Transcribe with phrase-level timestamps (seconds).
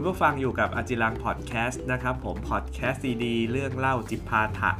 [0.00, 4.70] คุณผู้ฟังอยู่กับอาจิรังพอดแคสต์นะครับผมพอดแคสต์ดีเรื่องเล่าจิปาถะ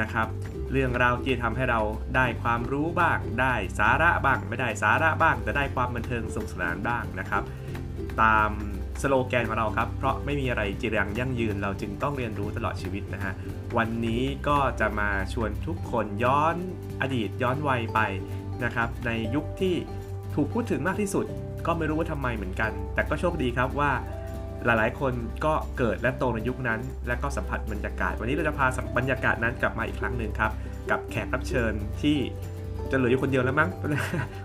[0.00, 0.28] นะครับ
[0.72, 1.80] เรื่องราวที่ทำให้เรา
[2.16, 7.42] ได้ความรู้บ้าง ได้สาระบ้าง ไม่ได้สาระบ้าง แต่ได้ความบันเทิงสนุกสนานบ้างนะครับ
[8.22, 8.50] ตาม
[9.02, 13.32] สโลแกนของเราครับ เพราะไม่มีอะไรจีรังยั่งยืน เราจึงต้องเรียนรู้ตลอดชีวิตนะฮะ
[13.76, 16.56] วันนี้ก็จะมาชวนทุกคนย้อน
[17.02, 18.00] อดีตย้อนวัยไป
[18.64, 19.74] นะครับ ในยุคที่
[20.34, 21.26] ถูกพูดถึงมากที่สุด
[21.66, 23.92] ก็ไม่รู้ว่าทำไมเหมือนกัน แต่ก็โชคดีครับว่า
[24.66, 25.12] หลายๆ คน
[25.44, 28.66] ก็เกิดและโตในยุคนั้น และก็สัมผัสบรรยากาศ วันนี้เราจะพา
[28.98, 30.50] บรรยากาศนั้นกลับมาอีกครั้งหนึ่งครับ
[30.90, 32.16] กับแขกรับเชิญที่
[32.90, 33.70] จะเหลืออยู่คนเดียวแล้วมั้ง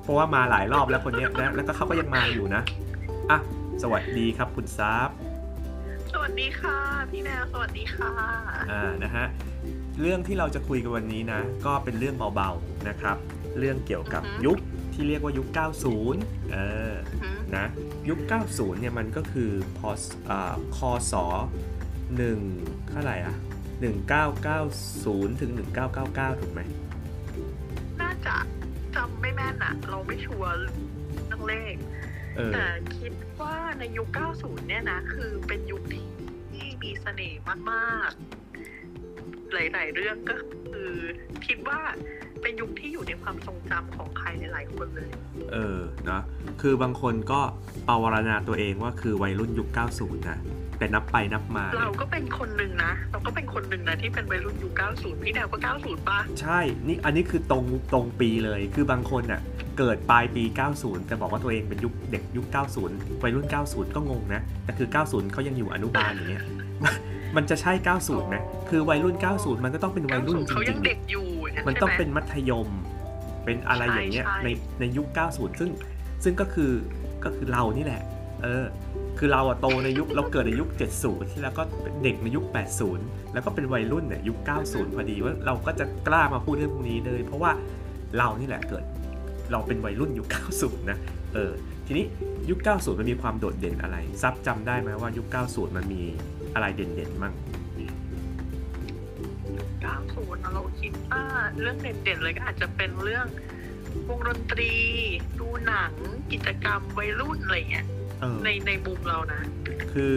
[0.03, 2.61] เพราะว่ามาหลายรอบแล้วคนเนี้ยนะแล้วก็เขาก็ยังมาอยู่นะ
[3.29, 3.39] อะ
[3.83, 5.09] สวัสดีครับคุณซาบ
[6.13, 6.77] สวัสดีค่ะ
[7.11, 8.11] พี่แนวสวัสดีค่ะ
[8.71, 9.25] อ่านะฮะ
[10.01, 13.17] เรื่องที่เราจะคุยกันวันนี้นะ ก็เป็นเรื่องเบาๆนะครับ
[13.59, 14.57] เรื่องเกี่ยวกับอือฮึยุค
[14.93, 15.47] ที่เรียกว่ายุค
[15.97, 16.57] 90 เอ
[16.91, 17.65] ออืม นะ
[18.09, 20.79] ยุค 90 เนี่ยมันก็คือพศอ่าค
[21.11, 21.13] ศ
[22.05, 23.35] 1เท่าไหร่อะ
[24.37, 26.61] 1990 ถึง 1999 ถูกไหม
[28.01, 28.35] น่าจะ
[28.95, 31.75] จำไม่แม่นอะเราไม่ชัวร์เรื่องเลข
[32.35, 32.65] เออแต่
[32.97, 34.07] คิดว่าในยุค
[34.37, 37.41] 90 เนี่ยนะ คือเป็นยุคที่มีเสน่ห์
[37.71, 38.11] มาก
[38.77, 40.35] ๆ หลาย ๆ เรื่องก็
[40.71, 40.91] คือ
[41.45, 41.81] คิดว่า
[42.43, 45.09] เป็นยุคที่อยู่ในความทรงจำของใครหลายๆคนเลย
[45.53, 46.21] เออนะ
[46.61, 47.39] คือบางคนก็
[47.87, 50.39] ปรารณาตัวเองว่าคือวัยรุ่นยุค 90 นะ
[50.77, 59.41] แต่นับไปนับมา เราเนี่ยก็เป็นคนหนึ่งนะ เราก็เป็นคนหนึ่งนะที่เป็นวัยรุ่นยุค 90 พี่แนวก็ 90ป่ะ ใช่ นี่อันนี้คือตรงตรงปีเลย คือบางคนอะ
[59.77, 60.43] เกิดปลายปี
[60.75, 62.45] 90 แต่บอกว่าตัวเองเป็นยุคเด็กยุค
[62.83, 66.43] 90 วัยรุ่น 90 ก็งงนะ แต่คือ 90เขายังอยู่อนุบาลอย่างเงี้ย
[67.35, 68.35] มันจะใช่ 90ไหม
[68.69, 72.69] คือวัยรุ่น 90 มันก็ต้องเป็นวัยรุ่น90จเขาริยังงเด็กอยู่ ย่าๆมันต้องใช่ไหเป็นมัธยม
[73.45, 74.49] เป็นอะไรอย่างเงี้ยใช่ใช่ใน
[74.79, 75.69] ในยุค 90 ซึ่ง
[76.23, 76.71] ซึ่งก็คือ
[77.23, 78.03] ก็คือเรานี่แหละ
[78.41, 78.65] เออ
[79.17, 80.69] คือเราอะโตในยุคเราเกิดในยุค
[81.05, 82.45] 70 แล้วก็เป็นเด็กในยุค
[82.89, 87.51] 80 แล้วก็เป็นวัยรุ่นเนี่ยยุค 90 พอดีว่าเราก็จะกล้ามาพูดเรื่องพวกนี้เลย เพราะว่า
[88.17, 88.83] เรานี่แหละเกิด
[89.51, 90.27] เราเป็นวัยรุ่นยุค
[90.59, 90.97] 90 นะ
[91.33, 91.51] เออ
[91.87, 92.05] ทีนี้
[92.49, 96.01] ยุค 90 มันมีความโดดเด่นอะไร ซับจำได้ไหมว่ายุค 90 มันมี
[96.53, 97.33] อะไรเด่นๆมั่ง
[99.99, 101.23] 90นะเราคิดว่า
[101.59, 103.25] เรื่องเด่นๆเลยก็อาจจะเป็นเรื่อง
[104.07, 104.73] วงดนตรี
[105.39, 105.93] ดูหนัง
[106.31, 107.85] กิจกรรมวัยรุ่นอะไรเงี้ย
[108.21, 109.41] เออในในมุมเรานะ
[109.91, 110.15] คือ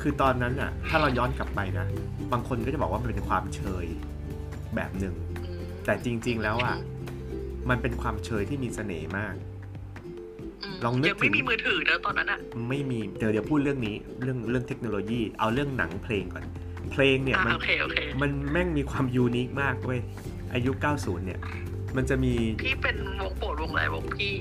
[0.00, 1.86] คือตอนนั้นอะถ้าเราย้อนกลับไปนะ
[2.32, 3.86] บางคนก็จะบอกว่ามันเป็นความเชย
[4.74, 5.14] แบบหนึ่ง
[5.44, 6.76] อืมแต่จริง ๆ แล้วอะ
[7.70, 9.34] มันเป็นความเชยที่มีเสน่ห์มาก
[10.72, 16.44] มลองนึกยังไม่ถึงมีมือถือแล้วตอนนั้นอะไม่มีเดี๋ยวเดี๋ยวพูดเรื่องนี้ เรื่องเรื่องเทคโนโลยี เอาเรื่องหนังเพลงก่อน
[16.90, 20.00] เพลงเนี่ยอ่ามันโอเคโอเคมันแม่งมีความยูนิคมากเว้ย
[20.54, 21.40] อายุ 90 เนี่ย
[21.96, 22.34] มันจะมี
[22.64, 24.32] พี่เป็นวงโปรดวงอะไรวงพี่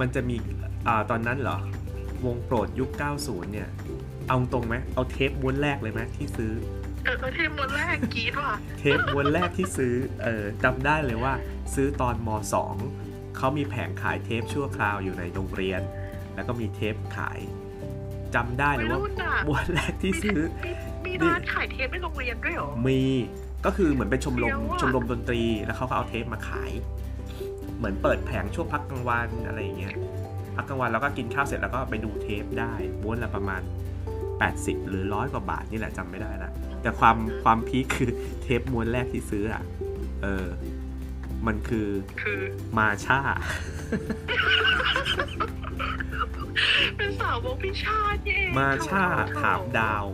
[0.00, 0.36] มันจะมี
[0.88, 1.58] อ่าตอนนั้นเหรอ
[2.26, 2.90] วงโปรดยุค
[3.22, 3.68] 90 เนี่ย
[4.28, 6.52] เอาตรงไหมเอาเทปม้วนแรกเลยไหมที่ซื้อ
[7.04, 11.34] เออเทมวันแรกกรีดว่ะเทปม้วนแรกที่ซื้อเออจำได้เลยว่า
[11.74, 12.28] ซื้อตอนม
[12.82, 15.80] 2 เขามีแผงขายเทปชั่วคราวอยู่ในโรงเรียน
[16.34, 17.38] แล้วก็มีเทปขาย
[18.34, 20.70] จำได้เลวัยยว่ารุ่นอะ ม้วนแรกที่ซื้อมี
[21.06, 23.00] มีร้านขายเทปในโรงเรียนด้วยเหรอ มี
[23.66, 26.70] ก็คือเหมือนเป็นชมรมเดี๋ยวอะ ชมรมดนตรีแล้วเขาก็เอาเทปมาขาย
[27.78, 29.96] เหมือนเปิดแผงช่วงพักกลางวันอะไรอย่างเงี้ย
[30.56, 32.72] พักกลางวันแล้วก็กินข้าวเสร็จแล้วก็ไปดูเทปได้
[33.02, 33.62] ม้วนละประมาณ
[34.26, 36.50] 80 หรือร้อยกว่าบาทนี่แหละจำไม่ได้ละ
[36.82, 38.10] แต่ความความพีคคือ
[38.42, 39.62] เทปม้วนแรกที่ซื้ออะ
[40.22, 40.46] เออ
[41.46, 41.88] มันคือ
[42.22, 42.40] คือ
[42.78, 43.20] มาช่า
[46.96, 50.04] เป็นสาววงพิชาตินี่เองมาช่าโถถามดาว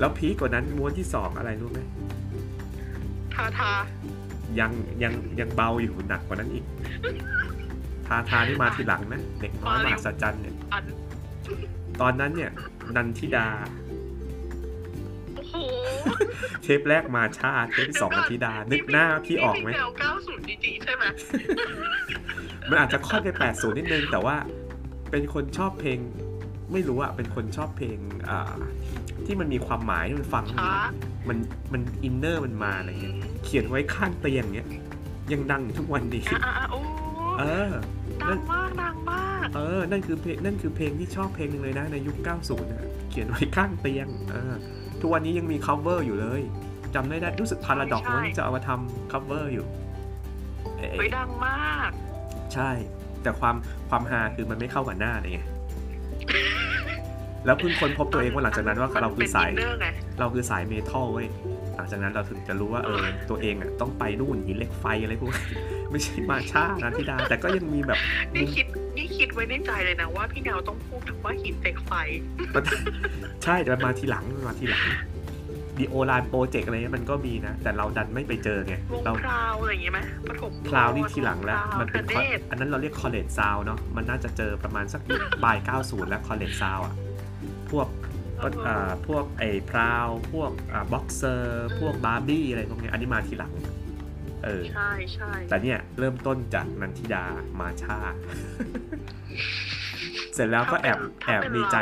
[0.00, 1.80] แล้วพีคกว่านั้นม้วนที่สองอะไรรู้ไหม
[3.34, 3.72] ทาทา
[4.60, 4.72] ยัง
[5.02, 6.64] ยังยังเบาอยู่หนักกว่านั้นอีก
[8.06, 10.84] ทาทาที่มาทีหลังนะเด็กน้อยมหัศจรรย์เนี่ยอัน
[12.00, 12.50] ตอนนั้นเนี่ย
[12.96, 13.48] นันทิดา
[15.36, 15.54] โอ้โห
[16.62, 21.04] เทปแรกมาชาเทปที่สองนันทิดา นึกหน้าพี่ออกไหมนี่แนว90จริงๆใช่ไหม
[22.70, 24.36] มันอาจจะค่อนไปแปดศูนย์นิดนึง แต่ว่า
[25.12, 25.98] เป็นคนชอบเพลง
[26.72, 27.98] ไม่รู้อะเป็นคนชอบเพลง
[28.28, 28.52] อ่า
[29.26, 30.74] ที่มันมีความหมายที่มันฟังแล้วช้า
[31.28, 31.38] มัน
[31.72, 34.68] มันอินเนอร์มันมาอะไรเงี้ยเขียนไว้ข้างเตียงเงี้ย
[35.32, 36.80] ยังดังอยู่ทุกวันดีอะอะอะโอ้
[37.38, 37.72] เออ
[38.22, 44.52] ดังมากดังมาก เออ นั่นคือเพลงนั่นคือเพลงที่ชอบเพลงหนึ่งเลยนะในยุค 90นะเขียนไว้ข้างเตียงเออ
[45.00, 46.42] ทุกวันนี้ยังมี cover อยู่เลย
[46.94, 49.66] จำได้ได้รู้สึกพาราดอกใช่นั้นจะเอามาทำ cover อยู่
[50.76, 51.90] เอ๊ะเฮ้ยดังมาก
[52.54, 52.70] ใช่
[53.22, 53.56] แต่ความ
[53.88, 55.40] ความฮาคือมันไม่เข้ากับหน้าเลยไง
[57.46, 59.88] แล้วเพิ่งค้นพบตัวเองว่าหลังจากนั้นว่าเราคือสายมันเป็น inner ไง
[60.20, 61.26] เราคือสาย metal เว้ย
[61.76, 65.30] หลังจากนั้นเราถึงจะรู้ว่าเออตัวเองอะต้องไปนู่นหินเหล็กไฟอะไรพวก
[65.90, 67.98] ไม่ใช่มาช่านันทิดา แต่ก็ยังมีแบบ
[68.34, 68.66] นี่คิด
[68.96, 71.92] นี่คิดคิดไว้ในใจเลยนะว่าพี่แนวต้องพูดถึงว่าหินเหล็กไฟ
[72.54, 72.64] มัน
[73.44, 74.82] ใช่แต่มันมาทีหลังมันมาทีหลัง
[75.82, 85.00] ดิโอฬารโปรเจกต์อะไรเงี้ยมันก็มีนะ แต่เราดันไม่ไปเจอไงวงเราพราวอะไรอย่างเงี้ยไหมปฐมพรพราวนี่ทีหลังแล้ววมันเป็นพราวคออันนั้นเราเรียกคอเล e ซาวเนาะมันน่าจะเจอประมาณสัก
[85.42, 86.94] ปลาย 90 แล้วคอเล e ซาวอะ
[87.70, 87.88] พวก
[88.38, 93.52] เอออ่าพวกไอ้พราว พวกอ่าบ็อกเซอร์ พวกบาร์บี้อะไรพวกเนี้ยอันนี้มาทีหลัง
[94.44, 97.24] เออใช่ใช่แต่เนี่ยเริ่มต้นจากนันทิดา
[97.60, 97.98] มาช่า
[100.34, 101.76] เสร็จแล้วก็แอบแอบมีใจ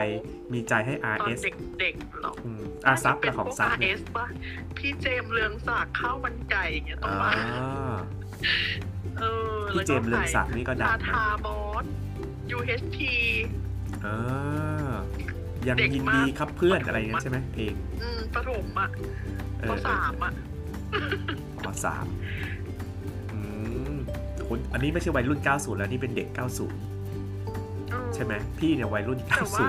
[0.52, 1.40] มีใจให้ตอน RS
[1.78, 4.26] เด็กๆหรอกอืมอาทรัพย์เป็และนของพวกทรัพย์เนี่ย RS ป่ะ
[4.76, 7.32] พี่เจมส์เรืองศักดิ์ข้าวมันไก่อย่างเงี้ยต้องอ่ามา
[9.20, 9.24] เอ
[9.56, 11.84] อพี่เจมส์เรืองศักดิ์นี่ก็ดัทางนะทาบอส
[12.56, 12.98] UHT
[14.04, 14.16] อ่า
[15.68, 18.88] ยังเด็กยินมากดีครับเพื่อนอะไรเงี้ยใช่ไหมเพลงอืมประถมอะ
[19.60, 20.32] เอปอสามอะ
[21.64, 22.06] ปสาม
[23.32, 23.38] อื
[23.94, 23.96] ม
[24.48, 26.89] คุณอันนี้ไม่ใช่วัยรุ่น 90 แล้วนี่เป็นเด็ก 90เออ
[28.14, 29.68] ใช่ไหมพี่เนี่ยวัยรุ่นแต่ว่า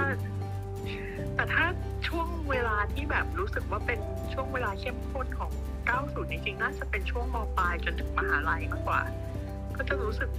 [0.61, 1.65] 90แต่ถ้า
[2.07, 3.99] ช่วงเวลาที่แบบรู้สึกว่าเป็น
[4.33, 5.51] ช่วงเวลาเข้มข้นของ
[5.91, 9.01] 90จริงๆน่าจะเป็นช่วงมปลายจนถึงมหาลัยมากกว่า
[9.75, 10.29] ก็จะรู้สึก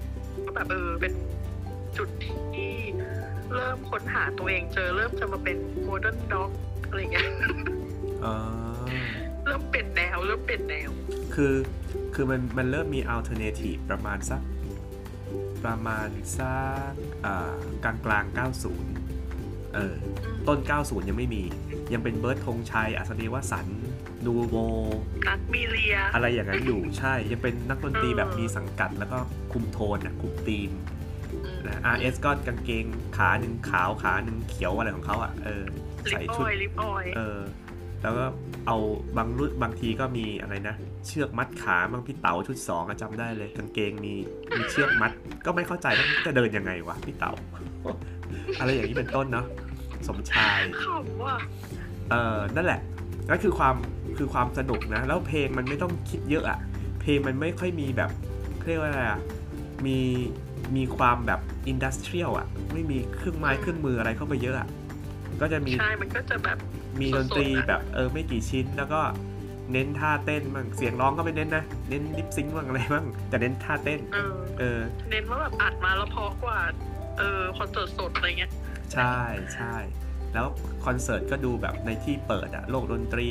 [0.45, 1.13] ว่าแบบเออเป็น
[1.97, 2.73] จุดที่
[3.55, 6.51] เริ่มค้นหาตัวเองเจอเริ่มจะมาเป็นโมเดิร์นด็อก
[6.89, 7.29] อะไรเงี้ย
[8.25, 8.37] อ่า
[9.45, 10.91] เริ่มเปลี่ยนแนวเริ่มเปลี่ยนแนว
[11.35, 11.55] คือ
[12.15, 14.41] คือมันมันเริ่มมี alternative ประมาณสัก
[15.65, 16.57] ประมาณสั
[16.91, 16.93] ก
[17.27, 17.53] อ่า
[17.85, 18.37] กลางกลางๆ
[19.01, 19.97] 90 เออ
[20.49, 21.43] ต้น 90 ยังไม่มี
[21.93, 23.83] ยังเป็นเบิร์ดธงชัย อัศนีวสันต์
[24.25, 24.57] นูโว
[25.27, 29.19] นัดมีเลีย อะไรอย่างนั้นอยู่ ใช่ ยังเป็นนักดนตรีเออแบบมีสังกัด แล้วก็
[29.53, 30.71] คุมโทนนะคุมธีม
[31.33, 32.85] อืมนะ RS ก็กางเกง
[33.17, 35.65] ขาหนึ่งขาวขาหนึ่งเขียวอะไรของเขาอะ เออ
[36.05, 37.41] ลิใส่ปอชุดอยลิปออยเออ
[38.03, 38.25] แล้วก็
[38.67, 38.77] เอา
[39.17, 40.75] บางรุ่นบางทีก็มีอะไรนะ
[41.07, 44.13] เชือกมัดขาบางพี่เต๋าชุดสองอะจำได้เลย กางเกงมี
[44.57, 45.13] มีเชือกมัด
[45.47, 47.33] ก็ไม่เข้าใจว่าจะเดินยังไงวะพี่เต๋า
[48.59, 49.47] อะไรอย่างนี้เป็นต้นเนาะ
[50.09, 51.35] สมชายขำว่า
[52.11, 52.81] เออนั่นแหละ
[53.29, 53.75] นั่นคือความ
[54.19, 56.59] คือความสนุกนะ แล้วเพลงมันไม่ต้องคิดเยอะอะ
[57.01, 58.11] เพลงมันไม่ค่อยมีแบบ
[58.67, 59.21] เรียกว่าอะไรอะ
[59.87, 59.99] มี
[60.77, 64.69] มีความแบบ industrial อะไม่มีเครื่องไม้เครื่องมืออะไรเข้าไปเยอะอะ
[65.43, 66.59] ก็จะมีใช่มันก็จะแบบ
[67.01, 69.01] มีดนตรีแบบเออไม่กี่ชิ้นแล้วก็
[69.73, 74.81] เน้นท่าเต้นบ้างเสียงร้องก็ไม่เน้นนะเน้น lip sync บ้างอะไรบ้างแต่เน้นท่าเต้น เออเออ
[75.11, 76.59] เน้นว่าแบบอัดมาแล้วเพราะกว่า
[77.19, 78.51] เออคอนเสิร์ตสดอะไรเงี้ย
[78.93, 79.17] ใช่
[79.55, 79.75] ใช่
[80.35, 80.47] แล้ว
[80.87, 83.31] คอนเสิร์ตก็ดูแบบในที่เปิดอะโลกดนตรี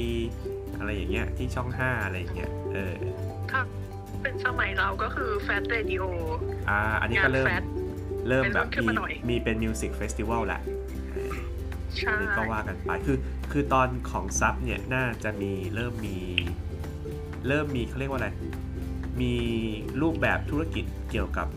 [0.77, 2.95] อะไรอย่างเงี้ยที่ช่อง5อะไรอย่างเงี้ยเออ
[3.51, 3.59] ถ้า
[4.21, 6.03] เป็นสมัยเราก็คือแฟ t เ a ดิโอ
[6.69, 7.63] อ่าอันนี้งาก็นเริ่มแฟ t
[8.27, 10.80] เริ่มแบบเป็นรุ่นขึ้นมีมาหน่อยมีเป็น music festival แหละใช่
[12.07, 13.17] อันนี้ก็ว่ากันไปคือ
[13.51, 16.17] คือตอนของซับเนี่ยน่าจะมีเริ่มมี
[17.47, 18.29] เริ่มมีเขาเรียกว่าอะไร
[19.21, 19.33] มี
[20.01, 21.47] รูปแบบธุรกิจเกี่ยวกับ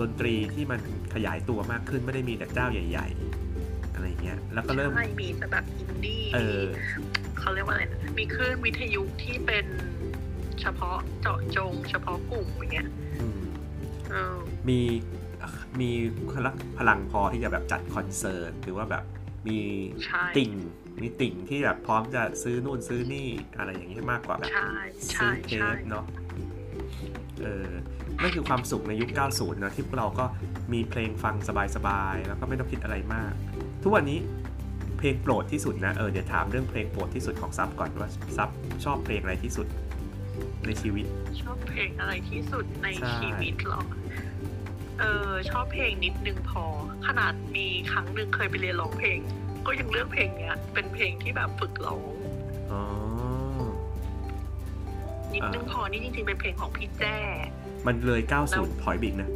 [0.00, 0.80] ดนตรีที่มัน
[1.14, 3.06] ขยายตัวมากขึ้นไม่ได้มีแต่เจ้าใหญ่
[3.50, 6.62] ๆ อะไรเงี้ยแล้วก็เริ่มใช่มีแต่แบบอินดี้เออ
[7.38, 9.66] เขาเรียกว่าอะไรนะมีคลื่นวิทยุที่เป็น
[10.60, 12.88] เฉพาะเจาะจง เฉพาะกลุ่มอย่างเงี้ย
[13.20, 13.40] อืม
[14.10, 14.36] เออ
[14.68, 14.80] มี
[15.80, 15.90] มี
[16.78, 19.04] พลังพอที่จะแบบจัดคอนเสิร์ตหรือว่าแบบ
[19.46, 19.58] มี
[20.06, 20.50] ใช่ติ่ง
[21.00, 23.28] มีติ่งที่แบบพร้อมจะซื้อนู่นซื้อนี่
[23.58, 24.70] อะไรอย่างเงี้ยมากกว่าแบบใช่
[25.08, 26.04] ซื้ใช่อเทใช่ปเนาะ
[27.42, 27.70] เออ
[28.22, 30.24] นั่นคือความสุขในยุค 90 นะที่พวกเราก็
[30.72, 31.34] มีเพลงฟัง
[31.76, 33.32] สบายๆ แล้วก็ไม่ต้องคิดอะไรมาก
[33.82, 34.18] ทุกวันนี้
[34.98, 38.48] เพลงโปรดที่สุดนะ เออ เดี๋ยวถามเรื่องเพลงโปรดที่สุดของซับก่อนว่าซับ
[38.84, 39.66] ชอบเพลงอะไรที่สุด
[40.66, 41.06] ในชีวิต
[41.40, 43.80] ชอบเพลงอะไรที่สุดในใช่ชีวิตเหรอ
[45.00, 46.64] เออชอบเพลงนิดนึงพอ
[47.06, 49.18] ขนาดมีครั้งหนึ่งเคยไปเรียนร้องเพลง
[49.66, 52.14] ก็ยังเลือกเพลงเนี้ย เป็นเพลงที่แบบฝึกร้อง
[52.72, 52.82] อ๋อ
[55.34, 57.16] นิดนึงพอนี่จริงๆเป็นเพลงของพี่แจ้
[57.86, 58.20] มันเลย
[58.52, 59.30] 90 ถอยบิกนะ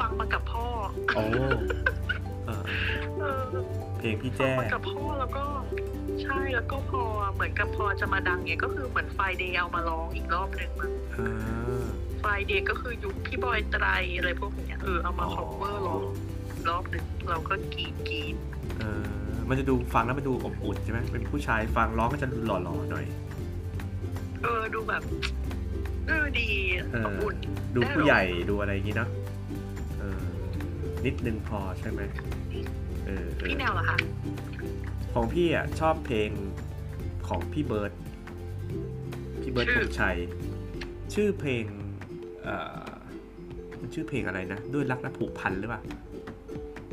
[0.00, 0.66] ฟังมากับพ่อ
[1.14, 1.22] โอ้
[2.46, 2.62] เออ
[3.18, 3.42] เออ
[3.98, 5.44] เพลงพี่ฟังแจ้มากับพ่อแล้วก็
[6.22, 7.02] ใช่แล้วก็พอ
[7.34, 10.92] เหมือนกับพอจะมาดังเนี่ยก็คือเหมือนไฟเดย์เอามาร้องอีกรอบหนึ่งมั้ง
[12.24, 16.02] เออ Friday ก็คือยุคพี่บอยตรัยอะไรพวกเนี้ยเออเอามา cover ร้อง
[16.68, 18.36] รอบหนึ่งเราก็กรีดกรีด
[18.78, 19.06] เออ
[19.48, 23.04] มันจะดูฟังแล้วมันดูอบอุ่นใช่ไหมเป็นผู้ชายฟังร้องก็จะหล่อๆหน่อย
[24.42, 25.02] เออดูแบบ
[26.08, 26.48] เออดี
[26.92, 27.36] เอออบอุ่น
[27.74, 29.08] ดูผู้ใหญ่ดูอะไรอย่างงี้เนาะ
[29.98, 30.22] เออ
[31.04, 32.00] นิดนึงพอใช่ไหม
[33.06, 33.96] เออเออพี่แนวเหรอคะ
[35.14, 36.30] ของพี่อะชอบเพลง
[37.28, 37.92] ของพี่เบิร์ด
[39.42, 40.16] พี่เบิร์ดธงชัย
[41.14, 41.83] ชื่อเพลงเอ่อ
[43.80, 45.82] มันชื่อเพลงอะไรนะ ด้วยรักและผูกพันหรือเปล่า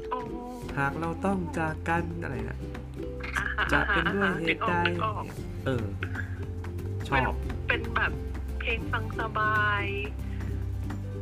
[0.09, 0.19] โอ้
[0.77, 2.57] หากเราต้องจากกันอะไรนะ
[3.37, 5.23] อ่าฮจะเป็นด้วยเหนึกตุอใดอกนึกออก
[5.65, 5.85] เออ
[7.07, 7.33] ชอบ
[7.67, 8.11] เป็นแบบ
[8.59, 9.83] เพลงฟังสบาย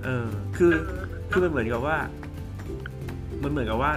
[0.03, 1.97] เออ คือเออคือมันเหมือนกับว่า
[3.43, 3.91] มันเหมือนกับว่า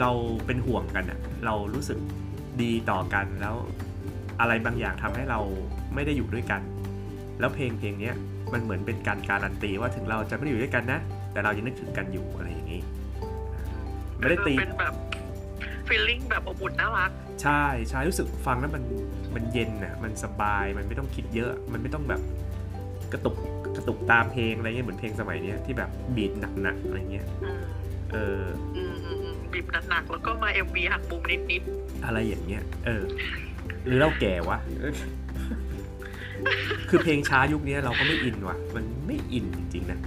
[0.00, 0.10] เรา
[0.46, 1.98] เป็นห่วงกันอะเรารู้สึก
[2.62, 3.54] ดีต่อกันแล้ว
[4.40, 5.40] อะไรบางอย่างทำให้เรา
[5.94, 6.60] ไม่ได้อยู่ด้วยกัน
[7.40, 8.16] แล้วเพลงเพลงเนี้ย
[8.54, 11.00] มันเหมือนเป็นการการันตีว่าถึงเราจะไม่ได้อยู่ด้วยกันนะ
[11.32, 12.80] แต่เรายังนึกถึงกันอยู่อะไรอย่างนี้
[14.18, 14.94] ไม่ได้ตีเป็นแบบ
[15.88, 17.10] ฟีลลิ่งแบบอบอุ่นน่ารัก
[17.42, 18.82] ใช่ใช่รู้สึกฟังแล้วมัน
[19.34, 22.20] มันเย็นอะมันสบายมันไม่ต้องคิดเยอะ มันไม่ต้องแบบ
[23.12, 23.36] กระตุก
[23.76, 26.32] กระตุกตามเพลงอะไรเงี้ยเหมือนเพลงสมัยเนี้ยที่แบบบีด
[26.62, 27.62] หนักๆอะไรเงี้ยอืม
[28.12, 28.42] เออ
[28.76, 31.62] อืมอืมอืมบีบหนักๆแล้วก็มาเอ็มวีหักมุมนิด
[32.04, 33.04] อะไรอย่างเงี้ย เออ
[33.84, 34.58] หรือเราแก่วะ
[36.88, 39.98] คือเพลงช้ายุคนี้เราก็ไม่อินว่ะ มันไม่อินจริงๆนะ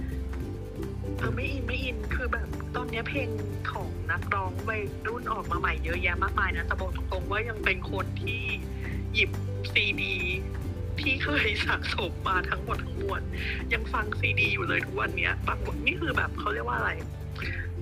[1.18, 3.28] เออไม่อินไม่อินคือแบบตอนนี้เพลง
[3.72, 8.42] ของนักร้องวัยรุ่นออกมาใหม่เยอะแยะมากมายนะแต่บอกตรงๆว่ายังเป็นคนที่
[9.14, 9.30] หยิบ
[9.72, 10.14] ซีดี
[11.00, 13.22] ที่เคยสะสมมาทั้งหมดทั้งมวล
[13.72, 16.90] ยังฟังซีดีอยู่เลยทุกวันเนี้ยบางนี่คือแบบเขาเรียกว่าอะไร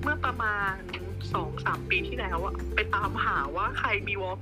[0.01, 0.73] เมื่อประมาณ
[1.33, 4.37] สองสามปีที่แล้วอะไปตามหาว่าใครมีวอล์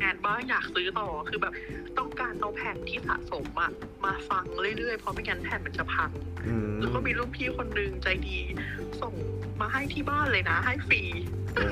[0.00, 1.52] แอนบ้างอยากซื้อต่อคือแบบ
[1.98, 3.70] ต้องการเอาแผ่นที่สะสมอะ
[4.04, 4.44] มาฟัง
[4.78, 6.10] เรื่อยๆเพราะไม่งั้นแผ่นมันจะพัง
[6.48, 8.38] อืมแล้วก็มีลูกพี่คนหนึงใจดี
[9.00, 9.14] ส่ง
[9.60, 11.02] มาให้ที่บ้านเลยนะ ให้ฟรี
[11.54, 11.68] โอ้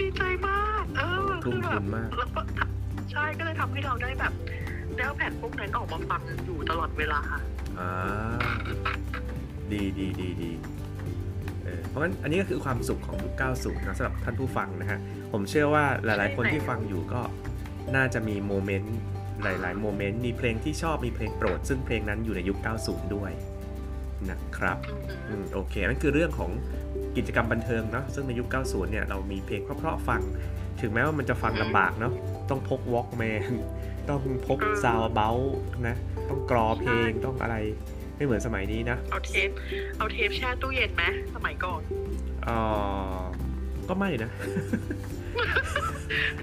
[0.00, 2.40] ดีใจมาก เออทุ่คืมอแบทุบนมากแล้วก็
[3.12, 4.32] ใช่ก็เลยทำให้เราได้แบบ
[4.94, 7.20] ได้เอาแผ่นพวกนั้นออกมาฟังอยู่ตลอดเวลา
[7.78, 7.90] อ่า
[9.72, 10.52] ดีดีดีดี
[11.64, 14.98] เออเพราะงั้นอันนี้ก็คือความสุขของยุค90นะสำหรับท่านผู้ฟังนะฮะ
[15.32, 17.20] ผมเชื่อว่าหลาย ๆ คนที่ฟังอยู่ก็
[17.96, 18.96] น่าจะมีโมเมนต์
[19.42, 23.32] หลาย ๆ โมเมนต์มีเพลงที่ชอบมีเพลงโปรด ซึ่งเพลงนั้นอยู่ในยุค 90 ด้วย
[24.30, 24.78] นะครับ
[25.28, 26.50] อืมโอเคนั่นคือเรื่องของ
[27.16, 30.20] กิจกรรมบันเทิงเนาะซึ่งในยุค 90 เนี่ยเรามีเพลงเพราะๆฟัง
[30.80, 32.12] ถึงแม้ว่ามันจะฟังลำบากเนาะ
[32.50, 33.52] ต้องพก Walkman
[34.08, 35.36] ต้องพก Soundabout
[35.86, 35.96] นะ
[36.28, 37.56] ต้องกรอเพลงต้องอะไร
[38.16, 39.50] ไม่เหมือนสมัยนี้นะ เอาเทป
[39.98, 41.04] เอาเทปแช่ตู้เย็นไหม
[41.34, 41.80] สมัยก่อน
[42.44, 42.48] เอ
[43.18, 43.22] อ
[43.88, 44.30] ก็ไม่นะ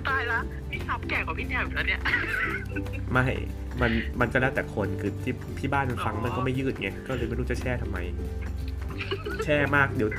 [0.08, 0.40] ตายละ
[0.88, 2.02] นี่ซับแก่กว่าพี่แนวอยู่แล้วเนี่ย
[3.12, 3.28] ไม่
[3.82, 7.98] มัน มันก็แล้วแต่คน คือที่ที่บ้านมันฟังมันก็ไม่ยืดไง ก็เลยไม่รู้จะแช่ทำไม
[9.44, 10.10] แช่มากเดี๋ยว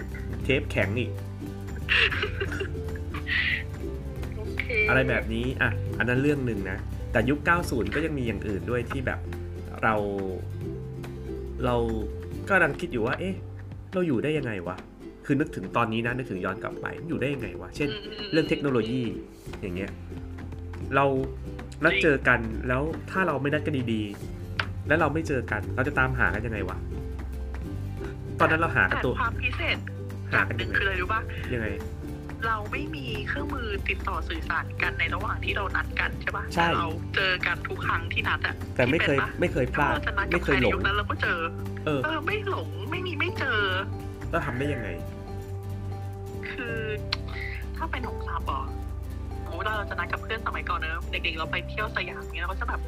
[0.45, 1.11] เทปแข็งอีก
[4.37, 6.79] โอเคอะไรแบบนี้ อะ อันนั้นเรื่องหนึ่งนะ
[7.13, 9.19] แต่ยุค 90 ก็ยังมีอย่างอื่นด้วยที่แบบ
[9.83, 9.95] เรา
[11.65, 11.77] เรา
[12.49, 13.35] ก็กำลังคิดอยู่ว่า เอ๊ะ
[13.93, 14.77] เราอยู่ได้ยังไงวะ
[15.25, 17.89] คือนึกถึงตอนนี้นะนึกถึงย้อนกลับไปอยู่ได้ยังไงวะเช่น
[18.33, 19.03] เรื่องเทคโนโลยี
[19.61, 19.91] อย่างเงี้ย
[20.95, 21.05] เรา
[21.85, 26.79] นัดเจอกันแล้วถ้าเราไม่นัดกันดีๆ แล้วเราไม่เจอกัน เราจะตามหากันยังไงวะ
[28.41, 29.79] ตอนนั้นเราหากันแต่ตัวความพิเศษ
[30.33, 31.21] อหาย่างกันหยันึ่งงไงคืออะไรรู้ปะ
[31.55, 31.67] ยังไง
[32.47, 41.39] เราไม่มีเครื่องมือติดต่อสื่อสารกันในระหว่างที่เรานัดกันใช่ปะใช่แต่เราเจอกันทุกครั้งที่นัดอะแต่ไม่เคยที่ป็นปะไม่เคยพลาดถ้เราจะนัดกัไม่บเคใครยในหลงยุคนั้นเราก็เจอ
[41.85, 43.61] เออเออไม่หลงไม่มีไม่เจอ
[44.31, 44.89] แล้วทำได้ยังไง
[46.51, 46.77] คือ
[47.77, 48.78] ถ้าเป็นของซาบอสมมติ
[49.77, 52.81] เราจะนัดกับเพื่อนสมัยก่อนเนอะเด็กๆเราไปเที่ยวสยามเนี้ยเราก็จะแบบ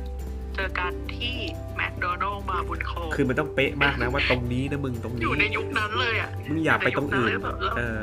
[0.55, 1.35] เจอกันที่
[1.77, 8.01] แมคโดนัลล์มาบุญโคงคือมันต้องเป๊ะมากนะว่าตรงนี้นะมึงตรงอนี้ยู่ในยุคนั้นเลยอะมึงอย่าไปตรงอื่นอยู่ในยุคนั้นเลยแบบเออ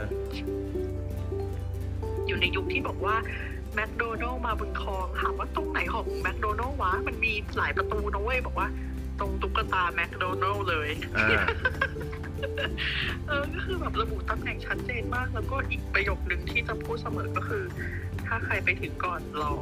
[2.28, 3.16] อยู่ในยุคที่บอกว่า
[3.74, 8.68] แมคโดนัลล์มาบุญคลองถามว่าตรงไหนของแมคโดนัลล์วะมันมีหลายประตูนะเว้ยบอกว่า
[9.20, 11.28] ตรงตุ๊กตาแมคโดนัลล์เลยอ่า
[13.28, 17.64] เออก็คือแบบระบุตำแหน่งชัดเจนมาก แล้วก็อีกประโยคนึงที่จะพูดเสมอก็คือ
[18.28, 19.54] ถ้าใครไปถึงก่อนรอ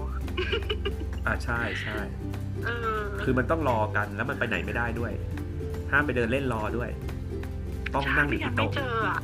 [1.25, 1.97] อ่าใช่ใช่
[2.65, 5.13] เออคือมันต้องรอกันแล้วมันไปไหนไม่ได้ด้วย
[5.91, 6.89] ห้ามไปเดินเล่นรอด้วย
[7.93, 9.19] ต้องนั่งอยู่ยัที่ไม่โต๊ะเจออะ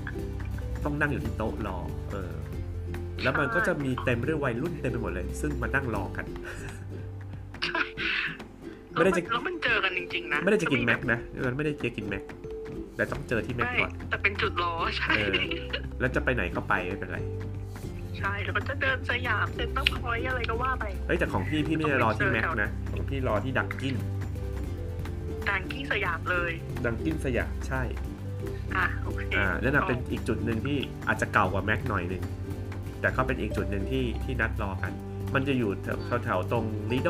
[0.84, 1.78] ต้องนั่งอยู่ที่โต๊ะรอ
[2.12, 2.34] เออ
[3.24, 6.26] แล้วมันก็จะมีเต็มด้วยวัยรุ่นเต็มไปหมดเลย ซึ่งมานั่งรอกัน
[7.66, 7.82] ใช่
[8.94, 12.24] ไม่ได้จะแล้วมันเจอกันจริงๆนะ ไม่ได้จะกินแม็กนะมันไม่ได้จะกินแม็ก
[12.96, 15.34] แต่ต้องเจอที่แม็กไม่ก่อนแต่เป็นจุดรอใช่เออ
[16.00, 17.20] แล้วจะไปไหนก็ไปไม่เป็นไร
[18.18, 23.96] ใช่แล้วก็จะเดินสยาม Center Point อะไรก็ว่าไปเฮ้ยแต่ของพี่พี่ไม่ได้รอที่แม็กนะของพี่รอที่ Dunkin'
[25.50, 26.52] Dunkin'สยามเลย
[26.86, 27.82] Dunkin'สยามใช่
[28.78, 32.24] อะโอเคอ่านั่นนะเป็นอีกจุดหนึ่งที่อาจจะเก่ากว่าแม็กหน่อยหนึ่ง
[33.02, 34.92] แต่ก็เป็นอีกจุดหนึ่งที่ที่นัดรอกัน
[35.36, 37.10] มันจะอยู่แถวแถวๆตรงลีโด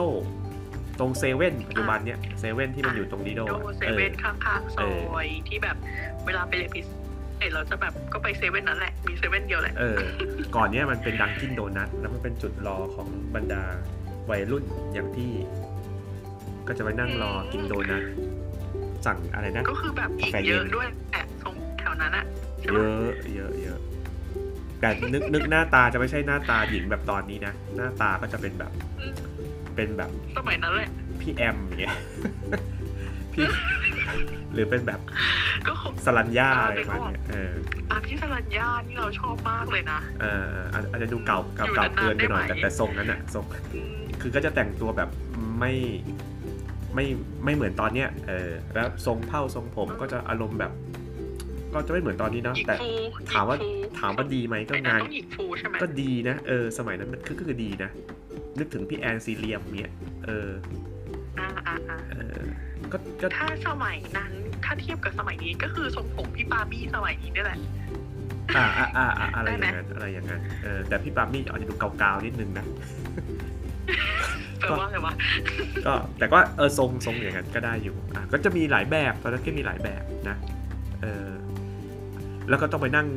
[1.02, 4.84] ตรงเซเว่นปัจจุบันเนี้ยเซเว่นที่มันอยู่ตรงลีโดโดอะเซเออเว่นข้างๆซเอ
[5.16, 5.76] อยที่แบบ
[6.26, 6.82] เวลาไปเรียนพิ
[7.38, 10.00] เศษเราจะแบบก็ไปเซเว่นนั้นแหละ มีเซเว่นเดียวแหละเออ
[10.56, 13.64] ก่อนเนี้ยมันเป็นดังกินโดนัทแล้วมันเป็นจุดรอของบรรดา
[14.30, 15.32] วัยรุ่นอย่างพี่
[16.68, 18.04] ก็จะไปนั่งรอกินโดนัท
[19.06, 22.26] สั่งอะไรนะก็คือแบบอีกกาแฟเย็นเยอะด้วยแอบตรงแถวนั้นอะ
[22.60, 23.80] ใช่เยปะอะเยอะเยอะ
[24.82, 28.72] แต่นึกนึกหน้าตาจะไม่ใช่หน้าตาหญิงแบบตอนนี้นะ หน้าตาก็จะเป็นแบบ
[29.76, 30.90] เป็นแบบสมัยนั้นแหละ
[31.22, 31.96] พี่แอมอย่างเงี้ย
[33.34, 33.46] พี่
[34.54, 35.00] หรือเป็นแบบ
[35.68, 37.54] ก็คงสลัญญาอะไรประมาณเนี้ยเออ
[37.92, 45.10] อาพี่สรัญญานี่เราชอบมากเลยนะเอออาจอาจจะดูเก่าเก่าอยู่เก่าเกินไปหน่อยนานๆได้ไหมแต่แต่ทรงนั้นอะทรงอืมคือก็จะแต่งตัวแบบ
[45.60, 45.74] ไม่
[46.96, 47.06] ไม่
[47.46, 50.72] ไม่เหมือนตอนเนี้ยเออแล้วทรงเผ้าทรงผมก็จะอารมณ์แบบ
[51.74, 52.90] ก็จะไม่เหมือนตอนนี้เนาะหญิงแต่ฟู
[53.34, 57.90] ถามว่าหญิงฟูถามว่าดีไหมก็ไอ้นั่งานนต้องหญิงฟูใช่ไหมก็ดีนะเออ สมัยนั้นมันคือก็คือดีนะ
[58.60, 59.92] นึกถึงพี่แอนซีเรียมเนี้ย
[60.26, 60.50] เออ
[61.40, 62.42] อ่าอ่าอ่าเออ
[62.92, 64.32] ก็ก็ถ้าสมัยนั้น
[64.66, 67.60] ถ้าเทียบกับสมัยนี้ก็คือทรงผมพี่บาร์บี้สมัยนี้นี่แหละ
[68.56, 72.66] อ่าอ่าอ่าอ่าอะไรอได้ย่างไหมนั้นอะไรอย่างนั้นเออแต่พี่ปามี่อาจจะดูเกาๆนิดนึงนะ
[74.60, 75.14] แปลว่าอะไรวะ
[75.86, 80.38] ก็แต่ก็เออทรงทรงอย่างนั้นก็ได้อยู่อะก็จะมีหลายแบบตอนนั้นก็มีหลายแบบนะ
[81.02, 81.28] เออ
[82.52, 83.08] แล้วก็ต้องไปนั่ง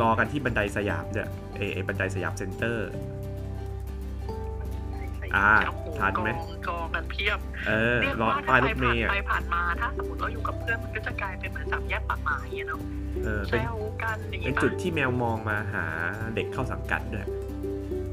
[0.00, 2.88] รอกันที่บันไดสยามเนี่ยเอเอบันไดสยามเซ็นเตอร์
[5.36, 7.38] อ่าโอ้โหทันไหมกองกองกันเพียบ
[7.68, 12.80] เออเรียกรอว่าป้าถ้ายรใครถเมผ่านย์อะไปผ่านมาถ้าสมมติเราอยู่กับเพื่อนมันก็จะกลายเป็นเหมือนสามแยกปากหมายอะเนาะ
[13.24, 15.84] เออแซเป็นวกันอย่างเป็นงี้ปะจุดที่แมวมองมาหา
[16.34, 17.26] เด็กเข้าสังกัดด้วย